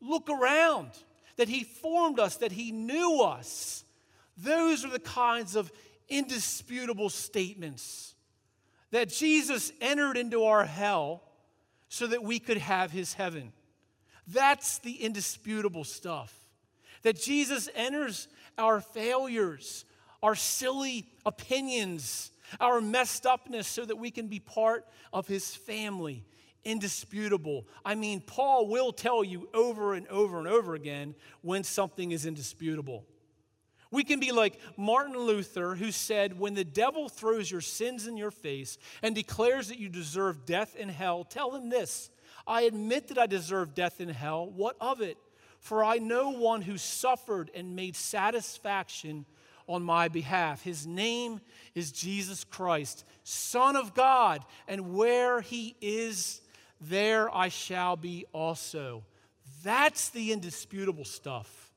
Look 0.00 0.30
around, 0.30 0.90
that 1.36 1.48
He 1.48 1.64
formed 1.64 2.18
us, 2.18 2.36
that 2.36 2.52
He 2.52 2.72
knew 2.72 3.20
us. 3.20 3.84
Those 4.36 4.84
are 4.84 4.90
the 4.90 4.98
kinds 4.98 5.56
of 5.56 5.70
indisputable 6.08 7.10
statements. 7.10 8.14
That 8.90 9.08
Jesus 9.08 9.72
entered 9.80 10.16
into 10.16 10.44
our 10.44 10.64
hell 10.64 11.22
so 11.88 12.06
that 12.06 12.22
we 12.22 12.38
could 12.38 12.58
have 12.58 12.90
His 12.90 13.14
heaven. 13.14 13.52
That's 14.26 14.78
the 14.78 14.92
indisputable 14.92 15.84
stuff. 15.84 16.34
That 17.02 17.20
Jesus 17.20 17.68
enters 17.74 18.28
our 18.56 18.80
failures, 18.80 19.84
our 20.22 20.34
silly 20.34 21.06
opinions, 21.24 22.30
our 22.60 22.80
messed 22.80 23.26
upness, 23.26 23.66
so 23.66 23.84
that 23.84 23.96
we 23.96 24.10
can 24.10 24.28
be 24.28 24.40
part 24.40 24.84
of 25.12 25.26
His 25.28 25.54
family 25.54 26.24
indisputable. 26.64 27.66
I 27.84 27.94
mean, 27.94 28.20
Paul 28.20 28.68
will 28.68 28.92
tell 28.92 29.24
you 29.24 29.48
over 29.54 29.94
and 29.94 30.06
over 30.08 30.38
and 30.38 30.48
over 30.48 30.74
again 30.74 31.14
when 31.40 31.64
something 31.64 32.12
is 32.12 32.26
indisputable. 32.26 33.06
We 33.90 34.04
can 34.04 34.20
be 34.20 34.32
like 34.32 34.60
Martin 34.76 35.16
Luther, 35.16 35.74
who 35.74 35.90
said, 35.90 36.38
When 36.38 36.54
the 36.54 36.64
devil 36.64 37.08
throws 37.08 37.50
your 37.50 37.62
sins 37.62 38.06
in 38.06 38.16
your 38.16 38.30
face 38.30 38.76
and 39.02 39.14
declares 39.14 39.68
that 39.68 39.78
you 39.78 39.88
deserve 39.88 40.44
death 40.44 40.76
in 40.76 40.88
hell, 40.88 41.24
tell 41.24 41.54
him 41.54 41.70
this 41.70 42.10
I 42.46 42.62
admit 42.62 43.08
that 43.08 43.18
I 43.18 43.26
deserve 43.26 43.74
death 43.74 44.00
in 44.00 44.08
hell. 44.08 44.48
What 44.50 44.76
of 44.80 45.00
it? 45.00 45.16
For 45.60 45.84
I 45.84 45.98
know 45.98 46.30
one 46.30 46.62
who 46.62 46.78
suffered 46.78 47.50
and 47.54 47.74
made 47.74 47.96
satisfaction 47.96 49.26
on 49.66 49.82
my 49.82 50.08
behalf. 50.08 50.62
His 50.62 50.86
name 50.86 51.40
is 51.74 51.92
Jesus 51.92 52.44
Christ, 52.44 53.04
Son 53.22 53.76
of 53.76 53.94
God, 53.94 54.44
and 54.66 54.94
where 54.94 55.40
he 55.40 55.76
is, 55.80 56.40
there 56.80 57.34
I 57.34 57.48
shall 57.48 57.96
be 57.96 58.24
also. 58.32 59.04
That's 59.62 60.08
the 60.10 60.32
indisputable 60.32 61.04
stuff. 61.04 61.72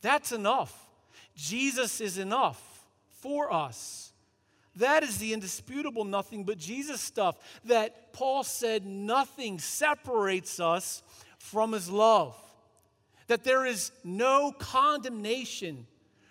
That's 0.00 0.32
enough. 0.32 0.74
Jesus 1.34 2.00
is 2.00 2.18
enough 2.18 2.60
for 3.20 3.52
us. 3.52 4.12
That 4.76 5.02
is 5.02 5.18
the 5.18 5.32
indisputable 5.32 6.04
nothing 6.04 6.44
but 6.44 6.58
Jesus 6.58 7.00
stuff 7.00 7.36
that 7.64 8.12
Paul 8.12 8.42
said 8.42 8.84
nothing 8.84 9.58
separates 9.58 10.58
us 10.58 11.02
from 11.38 11.72
his 11.72 11.88
love. 11.88 12.36
That 13.28 13.44
there 13.44 13.64
is 13.64 13.92
no 14.02 14.52
condemnation 14.52 15.86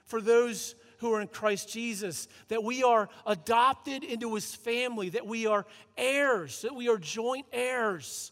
for 0.05 0.21
those 0.21 0.75
who 0.99 1.13
are 1.13 1.21
in 1.21 1.27
Christ 1.27 1.69
Jesus, 1.69 2.27
that 2.47 2.63
we 2.63 2.83
are 2.83 3.09
adopted 3.25 4.03
into 4.03 4.35
his 4.35 4.55
family, 4.55 5.09
that 5.09 5.27
we 5.27 5.47
are 5.47 5.65
heirs, 5.97 6.61
that 6.61 6.75
we 6.75 6.87
are 6.87 6.97
joint 6.97 7.45
heirs. 7.51 8.31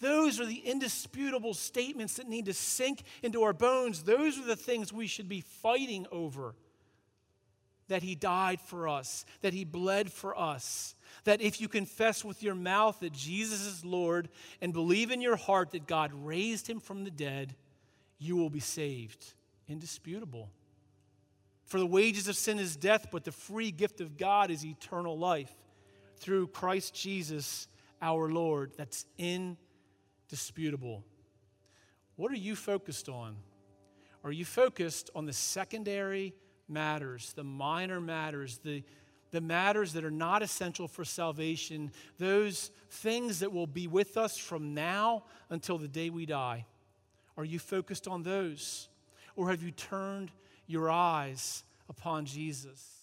Those 0.00 0.40
are 0.40 0.46
the 0.46 0.58
indisputable 0.58 1.54
statements 1.54 2.14
that 2.14 2.28
need 2.28 2.46
to 2.46 2.54
sink 2.54 3.02
into 3.22 3.42
our 3.42 3.52
bones. 3.52 4.02
Those 4.02 4.38
are 4.38 4.46
the 4.46 4.56
things 4.56 4.92
we 4.92 5.06
should 5.06 5.28
be 5.28 5.42
fighting 5.42 6.06
over. 6.10 6.54
That 7.88 8.02
he 8.02 8.14
died 8.14 8.60
for 8.60 8.88
us, 8.88 9.26
that 9.42 9.52
he 9.52 9.64
bled 9.64 10.12
for 10.12 10.38
us, 10.38 10.94
that 11.24 11.42
if 11.42 11.60
you 11.60 11.68
confess 11.68 12.24
with 12.24 12.42
your 12.42 12.54
mouth 12.54 13.00
that 13.00 13.12
Jesus 13.12 13.66
is 13.66 13.84
Lord 13.84 14.28
and 14.60 14.72
believe 14.72 15.10
in 15.10 15.20
your 15.20 15.36
heart 15.36 15.72
that 15.72 15.86
God 15.86 16.12
raised 16.14 16.68
him 16.68 16.80
from 16.80 17.04
the 17.04 17.10
dead, 17.10 17.54
you 18.18 18.36
will 18.36 18.50
be 18.50 18.60
saved. 18.60 19.34
Indisputable. 19.68 20.48
For 21.66 21.78
the 21.78 21.86
wages 21.86 22.26
of 22.28 22.36
sin 22.36 22.58
is 22.58 22.76
death, 22.76 23.08
but 23.10 23.24
the 23.24 23.32
free 23.32 23.70
gift 23.70 24.00
of 24.00 24.16
God 24.16 24.50
is 24.50 24.64
eternal 24.64 25.18
life 25.18 25.52
through 26.16 26.48
Christ 26.48 26.94
Jesus 26.94 27.68
our 28.02 28.28
Lord. 28.28 28.72
That's 28.76 29.04
indisputable. 30.30 31.04
What 32.16 32.30
are 32.30 32.36
you 32.36 32.54
focused 32.54 33.08
on? 33.08 33.36
Are 34.22 34.32
you 34.32 34.44
focused 34.44 35.10
on 35.14 35.26
the 35.26 35.32
secondary 35.32 36.34
matters, 36.68 37.32
the 37.32 37.44
minor 37.44 38.00
matters, 38.00 38.58
the, 38.58 38.84
the 39.30 39.40
matters 39.40 39.94
that 39.94 40.04
are 40.04 40.10
not 40.10 40.42
essential 40.42 40.86
for 40.86 41.04
salvation, 41.04 41.90
those 42.18 42.70
things 42.90 43.40
that 43.40 43.52
will 43.52 43.66
be 43.66 43.86
with 43.86 44.16
us 44.16 44.36
from 44.36 44.74
now 44.74 45.24
until 45.48 45.78
the 45.78 45.88
day 45.88 46.10
we 46.10 46.26
die? 46.26 46.66
Are 47.36 47.44
you 47.44 47.58
focused 47.58 48.06
on 48.06 48.22
those? 48.22 48.88
Or 49.34 49.50
have 49.50 49.62
you 49.62 49.70
turned 49.70 50.30
your 50.66 50.90
eyes 50.90 51.64
upon 51.88 52.24
Jesus. 52.24 52.99